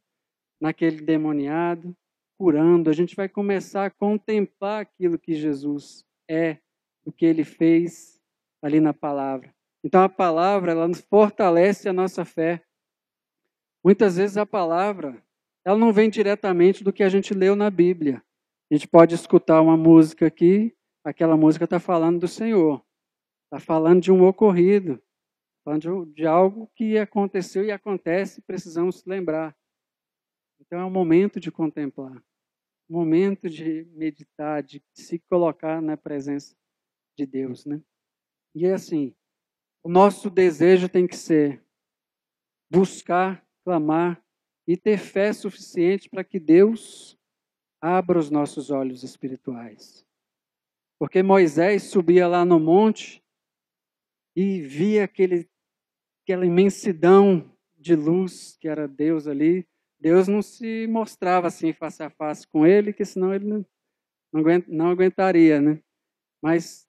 naquele 0.60 1.00
demoniado, 1.00 1.94
curando. 2.38 2.90
A 2.90 2.92
gente 2.92 3.14
vai 3.14 3.28
começar 3.28 3.86
a 3.86 3.90
contemplar 3.90 4.82
aquilo 4.82 5.18
que 5.18 5.34
Jesus 5.34 6.04
é 6.28 6.58
o 7.04 7.12
que 7.12 7.26
ele 7.26 7.44
fez 7.44 8.20
ali 8.62 8.80
na 8.80 8.94
palavra. 8.94 9.54
Então 9.84 10.02
a 10.02 10.08
palavra, 10.08 10.72
ela 10.72 10.88
nos 10.88 11.02
fortalece 11.02 11.88
a 11.88 11.92
nossa 11.92 12.24
fé. 12.24 12.64
Muitas 13.84 14.16
vezes 14.16 14.38
a 14.38 14.46
palavra, 14.46 15.22
ela 15.64 15.76
não 15.76 15.92
vem 15.92 16.08
diretamente 16.08 16.82
do 16.82 16.92
que 16.92 17.02
a 17.02 17.08
gente 17.08 17.34
leu 17.34 17.54
na 17.54 17.68
Bíblia. 17.68 18.22
A 18.70 18.74
gente 18.74 18.88
pode 18.88 19.14
escutar 19.14 19.60
uma 19.60 19.76
música 19.76 20.26
aqui, 20.26 20.74
aquela 21.04 21.36
música 21.36 21.64
está 21.64 21.78
falando 21.78 22.20
do 22.20 22.28
Senhor, 22.28 22.82
está 23.44 23.60
falando 23.60 24.00
de 24.00 24.10
um 24.10 24.26
ocorrido, 24.26 24.98
falando 25.64 26.06
de, 26.06 26.26
algo 26.26 26.70
que 26.74 26.98
aconteceu 26.98 27.64
e 27.64 27.72
acontece, 27.72 28.42
precisamos 28.42 29.04
lembrar. 29.04 29.56
Então 30.60 30.78
é 30.78 30.84
um 30.84 30.90
momento 30.90 31.40
de 31.40 31.50
contemplar, 31.50 32.22
momento 32.88 33.48
de 33.48 33.84
meditar, 33.92 34.62
de 34.62 34.82
se 34.92 35.18
colocar 35.20 35.80
na 35.80 35.96
presença 35.96 36.54
de 37.16 37.24
Deus, 37.24 37.64
né? 37.64 37.80
E 38.54 38.66
é 38.66 38.74
assim, 38.74 39.14
o 39.82 39.88
nosso 39.88 40.30
desejo 40.30 40.88
tem 40.88 41.06
que 41.06 41.16
ser 41.16 41.64
buscar, 42.70 43.44
clamar 43.64 44.22
e 44.66 44.76
ter 44.76 44.98
fé 44.98 45.32
suficiente 45.32 46.08
para 46.08 46.24
que 46.24 46.38
Deus 46.38 47.18
abra 47.80 48.18
os 48.18 48.30
nossos 48.30 48.70
olhos 48.70 49.02
espirituais. 49.02 50.06
Porque 50.98 51.22
Moisés 51.22 51.84
subia 51.84 52.26
lá 52.26 52.44
no 52.44 52.58
monte 52.58 53.22
e 54.34 54.60
via 54.60 55.04
aquele, 55.04 55.48
aquela 56.24 56.46
imensidão 56.46 57.54
de 57.76 57.94
luz 57.94 58.56
que 58.58 58.66
era 58.66 58.88
Deus 58.88 59.26
ali. 59.26 59.66
Deus 60.00 60.26
não 60.26 60.40
se 60.40 60.86
mostrava 60.86 61.46
assim 61.46 61.72
face 61.72 62.02
a 62.02 62.10
face 62.10 62.46
com 62.48 62.66
ele, 62.66 62.92
que 62.92 63.04
senão 63.04 63.32
ele 63.32 63.44
não, 63.44 63.64
não 64.66 64.88
aguentaria, 64.88 65.60
né? 65.60 65.80
Mas 66.42 66.88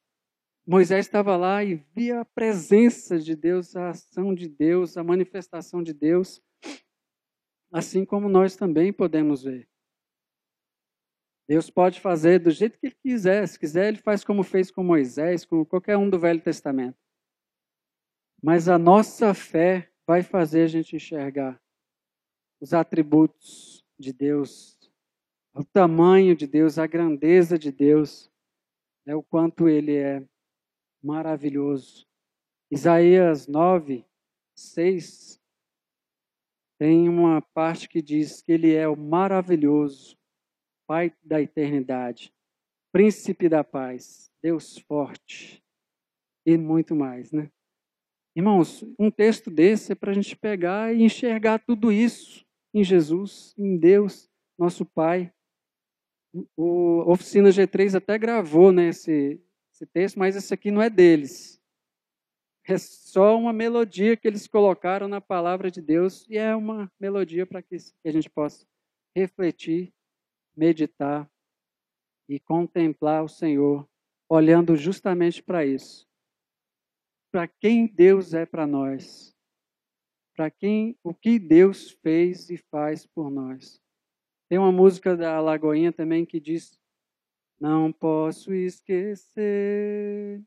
Moisés 0.65 1.05
estava 1.05 1.35
lá 1.35 1.63
e 1.63 1.75
via 1.93 2.21
a 2.21 2.25
presença 2.25 3.19
de 3.19 3.35
Deus, 3.35 3.75
a 3.75 3.89
ação 3.89 4.33
de 4.33 4.47
Deus, 4.47 4.97
a 4.97 5.03
manifestação 5.03 5.83
de 5.83 5.93
Deus, 5.93 6.41
assim 7.71 8.05
como 8.05 8.29
nós 8.29 8.55
também 8.55 8.91
podemos 8.91 9.43
ver. 9.43 9.67
Deus 11.47 11.69
pode 11.69 11.99
fazer 11.99 12.39
do 12.39 12.49
jeito 12.49 12.79
que 12.79 12.87
ele 12.87 12.95
quiser. 12.95 13.47
Se 13.47 13.59
quiser, 13.59 13.89
ele 13.89 13.97
faz 13.97 14.23
como 14.23 14.41
fez 14.43 14.71
com 14.71 14.83
Moisés, 14.83 15.45
com 15.45 15.63
qualquer 15.63 15.95
um 15.97 16.09
do 16.09 16.17
Velho 16.17 16.41
Testamento. 16.41 16.97
Mas 18.45 18.69
a 18.69 18.77
nossa 18.77 19.33
fé 19.33 19.91
vai 20.05 20.21
fazer 20.21 20.61
a 20.61 20.67
gente 20.67 20.95
enxergar 20.95 21.59
os 22.61 22.75
atributos 22.75 23.83
de 23.97 24.13
Deus, 24.13 24.77
o 25.51 25.63
tamanho 25.63 26.35
de 26.35 26.45
Deus, 26.45 26.77
a 26.77 26.85
grandeza 26.85 27.57
de 27.57 27.71
Deus, 27.71 28.31
né, 29.03 29.15
o 29.15 29.23
quanto 29.23 29.67
ele 29.67 29.95
é 29.95 30.23
maravilhoso. 31.03 32.05
Isaías 32.69 33.47
9, 33.47 34.05
6 34.55 35.41
tem 36.77 37.09
uma 37.09 37.41
parte 37.41 37.89
que 37.89 37.99
diz 37.99 38.43
que 38.43 38.51
ele 38.51 38.75
é 38.75 38.87
o 38.87 38.95
maravilhoso, 38.95 40.15
Pai 40.85 41.11
da 41.23 41.41
eternidade, 41.41 42.31
Príncipe 42.91 43.49
da 43.49 43.63
paz, 43.63 44.31
Deus 44.39 44.77
forte 44.77 45.63
e 46.45 46.55
muito 46.59 46.95
mais, 46.95 47.31
né? 47.31 47.49
Irmãos, 48.35 48.83
um 48.99 49.09
texto 49.09 49.49
desse 49.49 49.93
é 49.93 49.95
para 49.95 50.11
a 50.11 50.13
gente 50.13 50.35
pegar 50.35 50.93
e 50.93 51.03
enxergar 51.03 51.57
tudo 51.59 51.89
isso 51.89 52.45
em 52.73 52.83
Jesus, 52.83 53.55
em 53.57 53.77
Deus, 53.77 54.29
nosso 54.57 54.85
Pai. 54.85 55.31
O 56.57 57.09
Oficina 57.09 57.47
G3 57.47 57.95
até 57.95 58.17
gravou 58.17 58.73
né, 58.73 58.89
esse, 58.89 59.41
esse 59.73 59.85
texto, 59.85 60.19
mas 60.19 60.35
esse 60.35 60.53
aqui 60.53 60.69
não 60.69 60.81
é 60.81 60.89
deles. 60.89 61.61
É 62.67 62.77
só 62.77 63.37
uma 63.37 63.53
melodia 63.53 64.17
que 64.17 64.27
eles 64.27 64.47
colocaram 64.47 65.07
na 65.07 65.21
palavra 65.21 65.71
de 65.71 65.81
Deus 65.81 66.27
e 66.29 66.37
é 66.37 66.53
uma 66.53 66.91
melodia 66.99 67.45
para 67.45 67.61
que 67.61 67.77
a 68.03 68.11
gente 68.11 68.29
possa 68.29 68.67
refletir, 69.15 69.93
meditar 70.57 71.29
e 72.27 72.37
contemplar 72.37 73.23
o 73.23 73.29
Senhor, 73.29 73.87
olhando 74.27 74.75
justamente 74.75 75.41
para 75.41 75.65
isso. 75.65 76.04
Para 77.35 77.49
quem 77.49 77.85
Deus 77.85 78.33
é 78.33 78.45
para 78.45 78.65
nós. 78.65 79.35
Para 80.37 80.49
quem 80.49 80.97
o 81.03 81.13
que 81.13 81.37
Deus 81.37 81.91
fez 81.91 82.49
e 82.49 82.55
faz 82.55 83.05
por 83.05 83.29
nós. 83.29 83.83
Tem 84.47 84.57
uma 84.57 84.71
música 84.71 85.17
da 85.17 85.41
Lagoinha 85.41 85.91
também 85.91 86.25
que 86.25 86.39
diz 86.39 86.79
não 87.59 87.91
posso 87.91 88.53
esquecer 88.53 90.41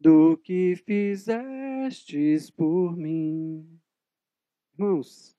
do 0.00 0.36
que 0.36 0.74
fizestes 0.84 2.50
por 2.50 2.96
mim. 2.96 3.80
Irmãos, 4.76 5.38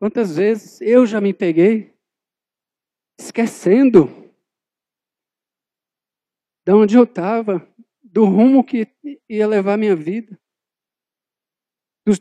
quantas 0.00 0.34
vezes 0.34 0.80
eu 0.80 1.06
já 1.06 1.20
me 1.20 1.32
peguei 1.32 1.94
esquecendo 3.16 4.23
de 6.64 6.72
onde 6.72 6.96
eu 6.96 7.04
estava, 7.04 7.66
do 8.02 8.24
rumo 8.24 8.64
que 8.64 8.88
ia 9.28 9.46
levar 9.46 9.76
minha 9.76 9.94
vida, 9.94 10.38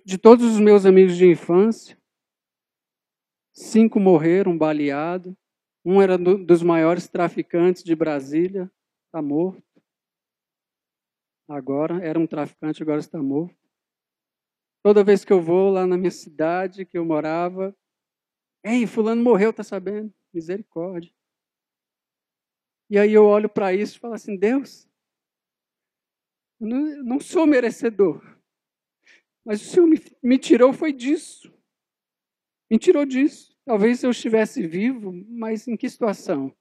de 0.05 0.17
todos 0.17 0.45
os 0.45 0.59
meus 0.59 0.85
amigos 0.85 1.15
de 1.15 1.25
infância. 1.25 1.97
Cinco 3.53 3.99
morreram 3.99 4.57
baleados. 4.57 5.33
Um 5.85 6.01
era 6.01 6.17
do, 6.17 6.37
dos 6.37 6.63
maiores 6.63 7.07
traficantes 7.07 7.83
de 7.83 7.93
Brasília, 7.93 8.71
está 9.05 9.21
morto. 9.21 9.63
Agora, 11.47 12.03
era 12.03 12.17
um 12.17 12.25
traficante, 12.25 12.81
agora 12.81 12.99
está 12.99 13.21
morto. 13.21 13.55
Toda 14.81 15.03
vez 15.03 15.23
que 15.23 15.31
eu 15.31 15.41
vou 15.41 15.69
lá 15.69 15.85
na 15.85 15.97
minha 15.97 16.11
cidade, 16.11 16.85
que 16.85 16.97
eu 16.97 17.05
morava, 17.05 17.75
ei, 18.63 18.87
fulano 18.87 19.21
morreu, 19.21 19.53
tá 19.53 19.63
sabendo? 19.63 20.13
Misericórdia. 20.33 21.13
E 22.93 22.99
aí 22.99 23.11
eu 23.11 23.25
olho 23.25 23.49
para 23.49 23.73
isso 23.73 23.97
e 23.97 23.99
falo 23.99 24.13
assim, 24.13 24.37
Deus, 24.37 24.87
eu 26.61 26.67
não, 26.67 27.03
não 27.03 27.19
sou 27.19 27.47
merecedor. 27.47 28.21
Mas 29.43 29.63
o 29.63 29.65
Senhor 29.65 29.87
me, 29.87 29.97
me 30.21 30.37
tirou 30.37 30.71
foi 30.71 30.93
disso. 30.93 31.51
Me 32.69 32.77
tirou 32.77 33.03
disso. 33.03 33.57
Talvez 33.65 34.03
eu 34.03 34.11
estivesse 34.11 34.67
vivo, 34.67 35.11
mas 35.27 35.67
em 35.67 35.75
que 35.75 35.89
situação? 35.89 36.55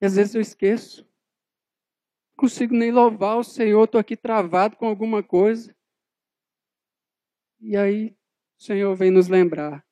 E 0.00 0.06
às 0.06 0.16
vezes 0.16 0.34
eu 0.34 0.40
esqueço. 0.40 1.02
Não 1.02 2.36
consigo 2.38 2.74
nem 2.74 2.90
louvar 2.90 3.36
o 3.36 3.44
Senhor, 3.44 3.84
estou 3.84 4.00
aqui 4.00 4.16
travado 4.16 4.78
com 4.78 4.86
alguma 4.86 5.22
coisa. 5.22 5.76
E 7.60 7.76
aí 7.76 8.16
o 8.58 8.62
Senhor 8.62 8.96
vem 8.96 9.10
nos 9.10 9.28
lembrar. 9.28 9.85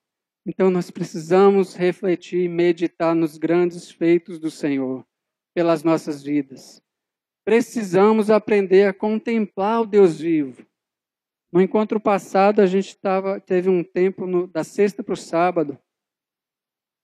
Então 0.46 0.70
nós 0.70 0.90
precisamos 0.90 1.74
refletir 1.74 2.44
e 2.44 2.48
meditar 2.48 3.14
nos 3.14 3.38
grandes 3.38 3.90
feitos 3.90 4.38
do 4.38 4.50
Senhor 4.50 5.06
pelas 5.54 5.82
nossas 5.82 6.22
vidas. 6.22 6.82
Precisamos 7.44 8.30
aprender 8.30 8.88
a 8.88 8.94
contemplar 8.94 9.82
o 9.82 9.86
Deus 9.86 10.20
vivo 10.20 10.66
no 11.54 11.62
encontro 11.62 12.00
passado, 12.00 12.60
a 12.60 12.66
gente 12.66 12.98
tava, 12.98 13.40
teve 13.40 13.70
um 13.70 13.84
tempo 13.84 14.26
no, 14.26 14.44
da 14.44 14.64
sexta 14.64 15.04
para 15.04 15.14
o 15.14 15.16
sábado. 15.16 15.78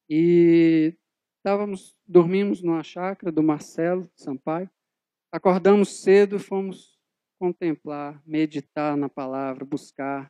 E 0.09 0.92
estávamos, 1.37 1.96
dormimos 2.05 2.61
numa 2.61 2.83
chácara 2.83 3.31
do 3.31 3.44
Marcelo 3.44 4.11
Sampaio, 4.16 4.68
acordamos 5.33 6.03
cedo, 6.03 6.40
fomos 6.40 6.98
contemplar, 7.38 8.20
meditar 8.26 8.96
na 8.96 9.09
palavra, 9.09 9.64
buscar. 9.64 10.29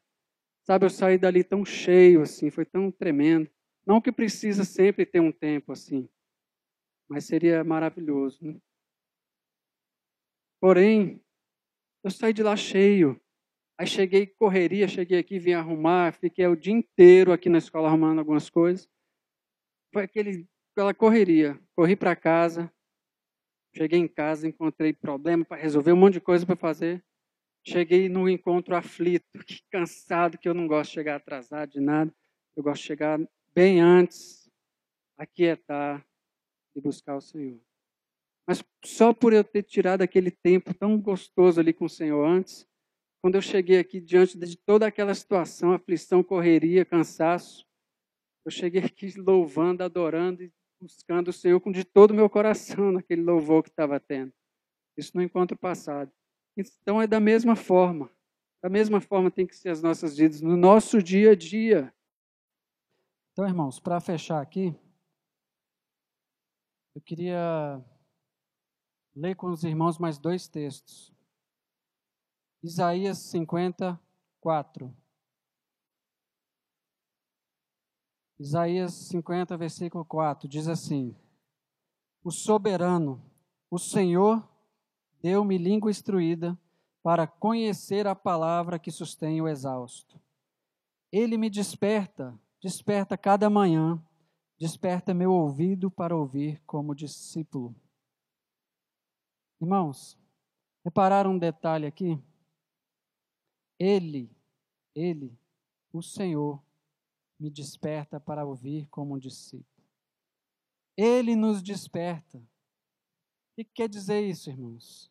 Sabe, 0.70 0.86
eu 0.86 0.90
saí 0.90 1.18
dali 1.18 1.42
tão 1.42 1.64
cheio 1.64 2.22
assim, 2.22 2.48
foi 2.48 2.64
tão 2.64 2.92
tremendo. 2.92 3.50
Não 3.84 4.00
que 4.00 4.12
precisa 4.12 4.62
sempre 4.62 5.04
ter 5.04 5.18
um 5.18 5.32
tempo 5.32 5.72
assim, 5.72 6.08
mas 7.08 7.24
seria 7.24 7.64
maravilhoso. 7.64 8.38
Né? 8.40 8.56
Porém, 10.60 11.20
eu 12.04 12.10
saí 12.12 12.32
de 12.32 12.44
lá 12.44 12.56
cheio. 12.56 13.20
Aí 13.76 13.84
cheguei, 13.84 14.28
correria, 14.28 14.86
cheguei 14.86 15.18
aqui, 15.18 15.40
vim 15.40 15.54
arrumar, 15.54 16.12
fiquei 16.12 16.46
o 16.46 16.54
dia 16.54 16.72
inteiro 16.72 17.32
aqui 17.32 17.48
na 17.48 17.58
escola 17.58 17.88
arrumando 17.88 18.20
algumas 18.20 18.48
coisas. 18.48 18.88
Foi 19.92 20.04
aquele, 20.04 20.46
aquela 20.72 20.94
correria. 20.94 21.60
Corri 21.74 21.96
para 21.96 22.14
casa, 22.14 22.72
cheguei 23.74 23.98
em 23.98 24.06
casa, 24.06 24.46
encontrei 24.46 24.92
problema 24.92 25.44
para 25.44 25.60
resolver, 25.60 25.90
um 25.90 25.96
monte 25.96 26.14
de 26.14 26.20
coisa 26.20 26.46
para 26.46 26.54
fazer. 26.54 27.04
Cheguei 27.66 28.08
no 28.08 28.28
encontro 28.28 28.74
aflito, 28.74 29.24
que 29.46 29.62
cansado, 29.70 30.38
que 30.38 30.48
eu 30.48 30.54
não 30.54 30.66
gosto 30.66 30.90
de 30.90 30.94
chegar 30.94 31.16
atrasado 31.16 31.70
de 31.70 31.80
nada. 31.80 32.14
Eu 32.56 32.62
gosto 32.62 32.80
de 32.82 32.86
chegar 32.86 33.20
bem 33.54 33.80
antes, 33.80 34.50
aquietar 35.16 36.04
e 36.74 36.80
buscar 36.80 37.16
o 37.16 37.20
Senhor. 37.20 37.60
Mas 38.46 38.64
só 38.84 39.12
por 39.12 39.32
eu 39.32 39.44
ter 39.44 39.62
tirado 39.62 40.02
aquele 40.02 40.30
tempo 40.30 40.74
tão 40.74 40.98
gostoso 41.00 41.60
ali 41.60 41.72
com 41.72 41.84
o 41.84 41.90
Senhor 41.90 42.24
antes, 42.24 42.66
quando 43.22 43.34
eu 43.34 43.42
cheguei 43.42 43.78
aqui 43.78 44.00
diante 44.00 44.38
de 44.38 44.56
toda 44.56 44.86
aquela 44.86 45.14
situação, 45.14 45.72
aflição, 45.72 46.22
correria, 46.22 46.84
cansaço, 46.84 47.66
eu 48.44 48.50
cheguei 48.50 48.82
aqui 48.82 49.12
louvando, 49.20 49.84
adorando 49.84 50.42
e 50.42 50.52
buscando 50.80 51.28
o 51.28 51.32
Senhor 51.32 51.60
com 51.60 51.70
de 51.70 51.84
todo 51.84 52.12
o 52.12 52.14
meu 52.14 52.30
coração 52.30 52.90
naquele 52.90 53.22
louvor 53.22 53.62
que 53.62 53.68
estava 53.68 54.00
tendo. 54.00 54.32
Isso 54.96 55.12
no 55.14 55.22
encontro 55.22 55.56
passado. 55.56 56.10
Então 56.60 57.00
é 57.00 57.06
da 57.06 57.20
mesma 57.20 57.56
forma. 57.56 58.10
Da 58.62 58.68
mesma 58.68 59.00
forma 59.00 59.30
tem 59.30 59.46
que 59.46 59.56
ser 59.56 59.70
as 59.70 59.80
nossas 59.82 60.16
vidas, 60.16 60.40
no 60.40 60.56
nosso 60.56 61.02
dia 61.02 61.32
a 61.32 61.34
dia. 61.34 61.94
Então, 63.32 63.46
irmãos, 63.46 63.80
para 63.80 64.00
fechar 64.00 64.42
aqui, 64.42 64.74
eu 66.94 67.00
queria 67.00 67.82
ler 69.14 69.34
com 69.34 69.48
os 69.48 69.64
irmãos 69.64 69.96
mais 69.98 70.18
dois 70.18 70.46
textos. 70.46 71.14
Isaías 72.62 73.16
54. 73.30 74.94
Isaías 78.38 78.92
50, 79.08 79.56
versículo 79.56 80.04
4, 80.04 80.46
diz 80.48 80.68
assim: 80.68 81.16
O 82.22 82.30
soberano, 82.30 83.22
o 83.70 83.78
Senhor, 83.78 84.49
deu-me 85.22 85.58
língua 85.58 85.90
instruída 85.90 86.58
para 87.02 87.26
conhecer 87.26 88.06
a 88.06 88.14
palavra 88.14 88.78
que 88.78 88.90
sustém 88.90 89.40
o 89.40 89.48
exausto. 89.48 90.20
Ele 91.10 91.36
me 91.36 91.50
desperta, 91.50 92.38
desperta 92.60 93.16
cada 93.16 93.48
manhã, 93.50 94.02
desperta 94.58 95.14
meu 95.14 95.32
ouvido 95.32 95.90
para 95.90 96.16
ouvir 96.16 96.62
como 96.66 96.94
discípulo. 96.94 97.74
Irmãos, 99.60 100.18
repararam 100.84 101.32
um 101.32 101.38
detalhe 101.38 101.86
aqui? 101.86 102.22
Ele, 103.78 104.30
ele, 104.94 105.38
o 105.92 106.02
Senhor, 106.02 106.62
me 107.38 107.50
desperta 107.50 108.20
para 108.20 108.44
ouvir 108.44 108.86
como 108.88 109.14
um 109.14 109.18
discípulo. 109.18 109.66
Ele 110.96 111.34
nos 111.34 111.62
desperta. 111.62 112.42
O 113.60 113.64
que 113.64 113.72
quer 113.74 113.88
dizer 113.90 114.22
isso, 114.22 114.48
irmãos? 114.48 115.10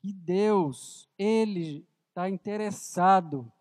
Que 0.00 0.12
Deus, 0.12 1.08
Ele 1.16 1.86
está 2.08 2.28
interessado 2.28 3.52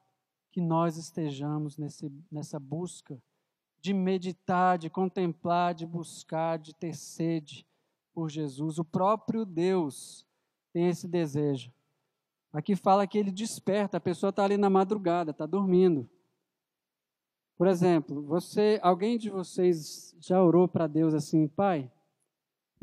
que 0.51 0.59
nós 0.59 0.97
estejamos 0.97 1.77
nesse, 1.77 2.11
nessa 2.31 2.59
busca 2.59 3.21
de 3.79 3.93
meditar, 3.93 4.79
de 4.79 4.89
contemplar, 4.89 5.75
de 5.75 5.85
buscar, 5.85 6.57
de 6.57 6.73
ter 6.73 6.95
sede 6.95 7.63
por 8.11 8.27
Jesus. 8.27 8.79
O 8.79 8.83
próprio 8.83 9.45
Deus 9.45 10.25
tem 10.71 10.87
esse 10.87 11.07
desejo. 11.07 11.71
Aqui 12.51 12.75
fala 12.75 13.05
que 13.05 13.19
ele 13.19 13.31
desperta, 13.31 13.97
a 13.97 14.01
pessoa 14.01 14.31
está 14.31 14.43
ali 14.43 14.57
na 14.57 14.69
madrugada, 14.69 15.29
está 15.29 15.45
dormindo. 15.45 16.09
Por 17.55 17.67
exemplo, 17.67 18.23
você, 18.23 18.79
alguém 18.81 19.15
de 19.15 19.29
vocês 19.29 20.15
já 20.19 20.41
orou 20.41 20.67
para 20.67 20.87
Deus 20.87 21.13
assim, 21.13 21.47
Pai, 21.47 21.91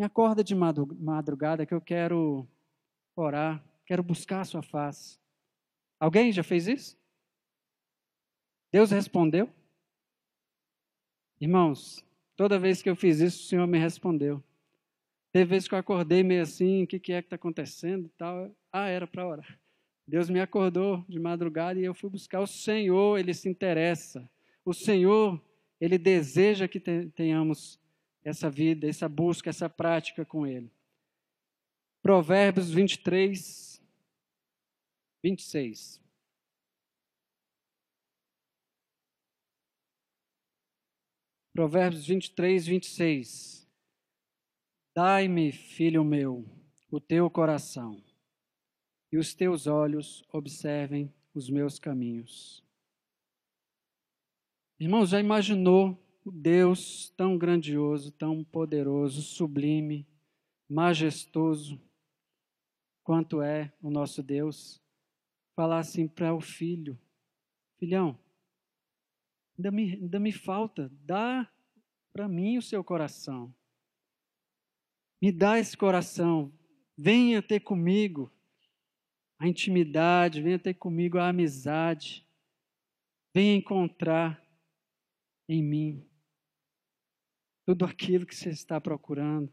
me 0.00 0.06
acorda 0.06 0.42
de 0.42 0.54
madrugada 0.54 1.66
que 1.66 1.74
eu 1.74 1.80
quero 1.80 2.48
orar, 3.14 3.62
quero 3.84 4.02
buscar 4.02 4.40
a 4.40 4.44
sua 4.46 4.62
face. 4.62 5.18
Alguém 6.00 6.32
já 6.32 6.42
fez 6.42 6.66
isso? 6.66 6.98
Deus 8.72 8.90
respondeu? 8.90 9.50
Irmãos, 11.38 12.02
toda 12.34 12.58
vez 12.58 12.80
que 12.80 12.88
eu 12.88 12.96
fiz 12.96 13.20
isso, 13.20 13.44
o 13.44 13.46
Senhor 13.46 13.66
me 13.66 13.76
respondeu. 13.76 14.42
Teve 15.32 15.50
vezes 15.50 15.68
que 15.68 15.74
eu 15.74 15.78
acordei 15.78 16.22
meio 16.22 16.44
assim, 16.44 16.84
o 16.84 16.86
que, 16.86 16.98
que 16.98 17.12
é 17.12 17.20
que 17.20 17.26
está 17.26 17.36
acontecendo 17.36 18.06
e 18.06 18.10
tal. 18.16 18.50
Ah, 18.72 18.88
era 18.88 19.06
para 19.06 19.28
orar. 19.28 19.60
Deus 20.06 20.30
me 20.30 20.40
acordou 20.40 21.04
de 21.10 21.20
madrugada 21.20 21.78
e 21.78 21.84
eu 21.84 21.92
fui 21.92 22.08
buscar 22.08 22.40
o 22.40 22.46
Senhor, 22.46 23.18
Ele 23.18 23.34
se 23.34 23.50
interessa. 23.50 24.30
O 24.64 24.72
Senhor, 24.72 25.38
Ele 25.78 25.98
deseja 25.98 26.66
que 26.66 26.80
tenhamos 26.80 27.78
essa 28.24 28.50
vida, 28.50 28.88
essa 28.88 29.08
busca, 29.08 29.50
essa 29.50 29.68
prática 29.68 30.24
com 30.24 30.46
Ele. 30.46 30.70
Provérbios 32.02 32.70
23, 32.70 33.82
26. 35.22 36.00
Provérbios 41.52 42.06
23, 42.06 42.66
26. 42.66 43.68
Dai-me, 44.94 45.52
filho 45.52 46.04
meu, 46.04 46.44
o 46.90 47.00
teu 47.00 47.30
coração, 47.30 48.02
e 49.12 49.18
os 49.18 49.34
teus 49.34 49.66
olhos 49.66 50.24
observem 50.32 51.12
os 51.34 51.50
meus 51.50 51.78
caminhos. 51.78 52.64
Irmãos, 54.78 55.10
já 55.10 55.20
imaginou 55.20 55.98
o 56.30 56.32
Deus 56.32 57.12
tão 57.16 57.36
grandioso, 57.36 58.12
tão 58.12 58.44
poderoso, 58.44 59.20
sublime, 59.20 60.06
majestoso, 60.68 61.82
quanto 63.02 63.42
é 63.42 63.72
o 63.82 63.90
nosso 63.90 64.22
Deus, 64.22 64.80
falar 65.56 65.80
assim 65.80 66.06
para 66.06 66.32
o 66.32 66.40
filho: 66.40 66.96
Filhão, 67.80 68.16
ainda 69.58 69.72
me, 69.72 69.94
ainda 69.94 70.20
me 70.20 70.30
falta, 70.30 70.88
dá 71.04 71.50
para 72.12 72.28
mim 72.28 72.58
o 72.58 72.62
seu 72.62 72.84
coração. 72.84 73.52
Me 75.20 75.32
dá 75.32 75.58
esse 75.58 75.76
coração, 75.76 76.52
venha 76.96 77.42
ter 77.42 77.58
comigo 77.58 78.30
a 79.36 79.48
intimidade, 79.48 80.40
venha 80.40 80.60
ter 80.60 80.74
comigo 80.74 81.18
a 81.18 81.28
amizade, 81.28 82.24
venha 83.34 83.56
encontrar 83.56 84.40
em 85.48 85.60
mim 85.60 86.09
tudo 87.70 87.84
aquilo 87.84 88.26
que 88.26 88.34
você 88.34 88.48
está 88.48 88.80
procurando. 88.80 89.48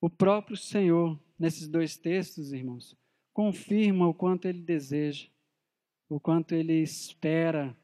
O 0.00 0.08
próprio 0.08 0.56
Senhor, 0.56 1.20
nesses 1.36 1.66
dois 1.66 1.96
textos, 1.96 2.52
irmãos, 2.52 2.96
confirma 3.32 4.06
o 4.06 4.14
quanto 4.14 4.46
Ele 4.46 4.62
deseja, 4.62 5.26
o 6.08 6.20
quanto 6.20 6.54
Ele 6.54 6.74
espera 6.74 7.76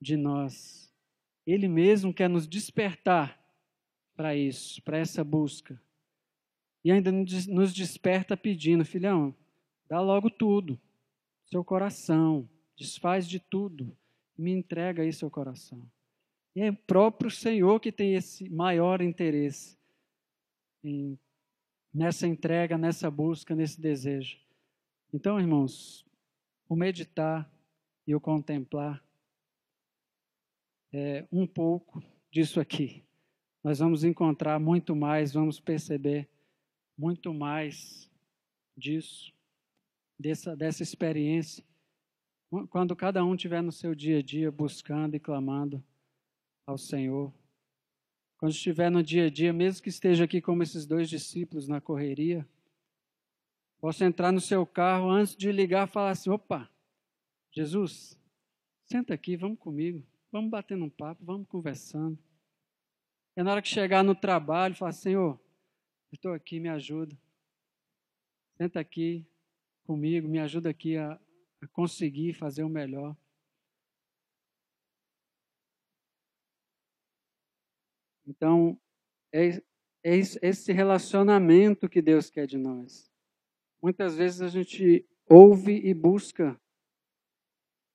de 0.00 0.16
nós. 0.16 0.94
Ele 1.44 1.66
mesmo 1.66 2.14
quer 2.14 2.30
nos 2.30 2.46
despertar 2.46 3.36
para 4.14 4.36
isso, 4.36 4.80
para 4.82 4.96
essa 4.96 5.24
busca. 5.24 5.82
E 6.84 6.92
ainda 6.92 7.10
nos 7.10 7.74
desperta 7.74 8.36
pedindo, 8.36 8.84
filhão, 8.84 9.34
dá 9.88 10.00
logo 10.00 10.30
tudo, 10.30 10.80
seu 11.46 11.64
coração, 11.64 12.48
desfaz 12.76 13.26
de 13.26 13.40
tudo, 13.40 13.96
me 14.38 14.52
entrega 14.52 15.02
aí 15.02 15.12
seu 15.12 15.28
coração. 15.28 15.84
E 16.54 16.60
é 16.60 16.70
o 16.70 16.76
próprio 16.76 17.30
Senhor 17.30 17.80
que 17.80 17.90
tem 17.90 18.14
esse 18.14 18.48
maior 18.50 19.00
interesse 19.00 19.78
em, 20.84 21.18
nessa 21.92 22.26
entrega, 22.26 22.76
nessa 22.76 23.10
busca, 23.10 23.54
nesse 23.54 23.80
desejo. 23.80 24.38
Então, 25.12 25.40
irmãos, 25.40 26.04
o 26.68 26.76
meditar 26.76 27.50
e 28.06 28.14
o 28.14 28.20
contemplar 28.20 29.02
é 30.92 31.26
um 31.32 31.46
pouco 31.46 32.02
disso 32.30 32.60
aqui. 32.60 33.02
Nós 33.64 33.78
vamos 33.78 34.04
encontrar 34.04 34.58
muito 34.58 34.94
mais, 34.94 35.32
vamos 35.32 35.58
perceber 35.58 36.28
muito 36.98 37.32
mais 37.32 38.10
disso, 38.76 39.32
dessa, 40.18 40.54
dessa 40.54 40.82
experiência, 40.82 41.64
quando 42.68 42.94
cada 42.94 43.24
um 43.24 43.34
estiver 43.34 43.62
no 43.62 43.72
seu 43.72 43.94
dia 43.94 44.18
a 44.18 44.22
dia 44.22 44.50
buscando 44.50 45.14
e 45.14 45.20
clamando 45.20 45.82
ao 46.66 46.78
Senhor, 46.78 47.32
quando 48.38 48.52
estiver 48.52 48.90
no 48.90 49.02
dia 49.02 49.26
a 49.26 49.30
dia, 49.30 49.52
mesmo 49.52 49.82
que 49.82 49.88
esteja 49.88 50.24
aqui 50.24 50.40
como 50.40 50.62
esses 50.62 50.86
dois 50.86 51.08
discípulos 51.08 51.68
na 51.68 51.80
correria, 51.80 52.46
possa 53.80 54.04
entrar 54.04 54.32
no 54.32 54.40
seu 54.40 54.66
carro 54.66 55.10
antes 55.10 55.36
de 55.36 55.50
ligar 55.52 55.86
e 55.86 55.90
falar 55.90 56.10
assim: 56.10 56.30
opa, 56.30 56.68
Jesus, 57.52 58.18
senta 58.84 59.14
aqui, 59.14 59.36
vamos 59.36 59.58
comigo, 59.58 60.04
vamos 60.30 60.50
batendo 60.50 60.84
um 60.84 60.90
papo, 60.90 61.24
vamos 61.24 61.46
conversando. 61.46 62.18
É 63.34 63.42
na 63.42 63.52
hora 63.52 63.62
que 63.62 63.68
chegar 63.68 64.02
no 64.02 64.14
trabalho, 64.14 64.74
falar: 64.74 64.92
Senhor, 64.92 65.40
estou 66.12 66.32
aqui, 66.32 66.58
me 66.60 66.68
ajuda. 66.68 67.16
Senta 68.56 68.80
aqui 68.80 69.26
comigo, 69.84 70.28
me 70.28 70.38
ajuda 70.38 70.70
aqui 70.70 70.96
a, 70.96 71.18
a 71.60 71.66
conseguir 71.68 72.34
fazer 72.34 72.62
o 72.62 72.68
melhor. 72.68 73.16
Então, 78.26 78.78
é, 79.32 79.62
é 80.04 80.16
esse 80.16 80.72
relacionamento 80.72 81.88
que 81.88 82.02
Deus 82.02 82.30
quer 82.30 82.46
de 82.46 82.58
nós. 82.58 83.10
Muitas 83.82 84.16
vezes 84.16 84.40
a 84.40 84.48
gente 84.48 85.06
ouve 85.28 85.72
e 85.72 85.92
busca 85.92 86.60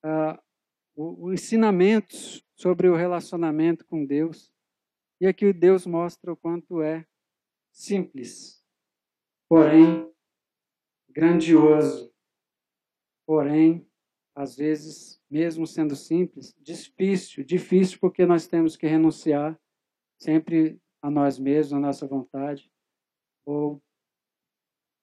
uh, 0.06 0.38
o 0.96 1.32
ensinamentos 1.32 2.44
sobre 2.56 2.90
o 2.90 2.96
relacionamento 2.96 3.86
com 3.86 4.06
Deus. 4.06 4.52
E 5.22 5.28
aqui 5.28 5.54
Deus 5.54 5.86
mostra 5.86 6.32
o 6.32 6.38
quanto 6.38 6.82
é 6.82 7.06
simples, 7.72 8.64
porém 9.48 10.12
grandioso, 11.10 12.14
porém, 13.26 13.90
às 14.36 14.56
vezes, 14.56 15.20
mesmo 15.28 15.66
sendo 15.66 15.96
simples, 15.96 16.56
difícil, 16.60 17.44
difícil 17.44 17.98
porque 18.00 18.24
nós 18.24 18.46
temos 18.46 18.78
que 18.78 18.86
renunciar 18.86 19.60
sempre 20.20 20.80
a 21.02 21.10
nós 21.10 21.38
mesmos, 21.40 21.74
a 21.74 21.80
nossa 21.80 22.08
vontade, 22.08 22.72
ou 23.46 23.82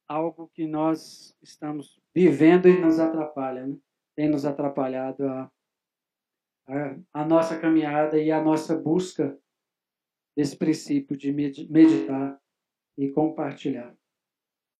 algo 0.09 0.49
que 0.49 0.67
nós 0.67 1.37
estamos 1.43 2.01
vivendo 2.15 2.69
e 2.69 2.81
nos 2.81 2.99
atrapalha, 2.99 3.67
né? 3.67 3.77
tem 4.17 4.29
nos 4.29 4.45
atrapalhado 4.45 5.27
a, 5.27 5.51
a, 6.69 6.97
a 7.12 7.25
nossa 7.25 7.59
caminhada 7.59 8.19
e 8.19 8.31
a 8.31 8.43
nossa 8.43 8.77
busca 8.77 9.39
desse 10.37 10.57
princípio 10.57 11.17
de 11.17 11.33
meditar 11.33 12.41
e 12.99 13.11
compartilhar. 13.11 13.97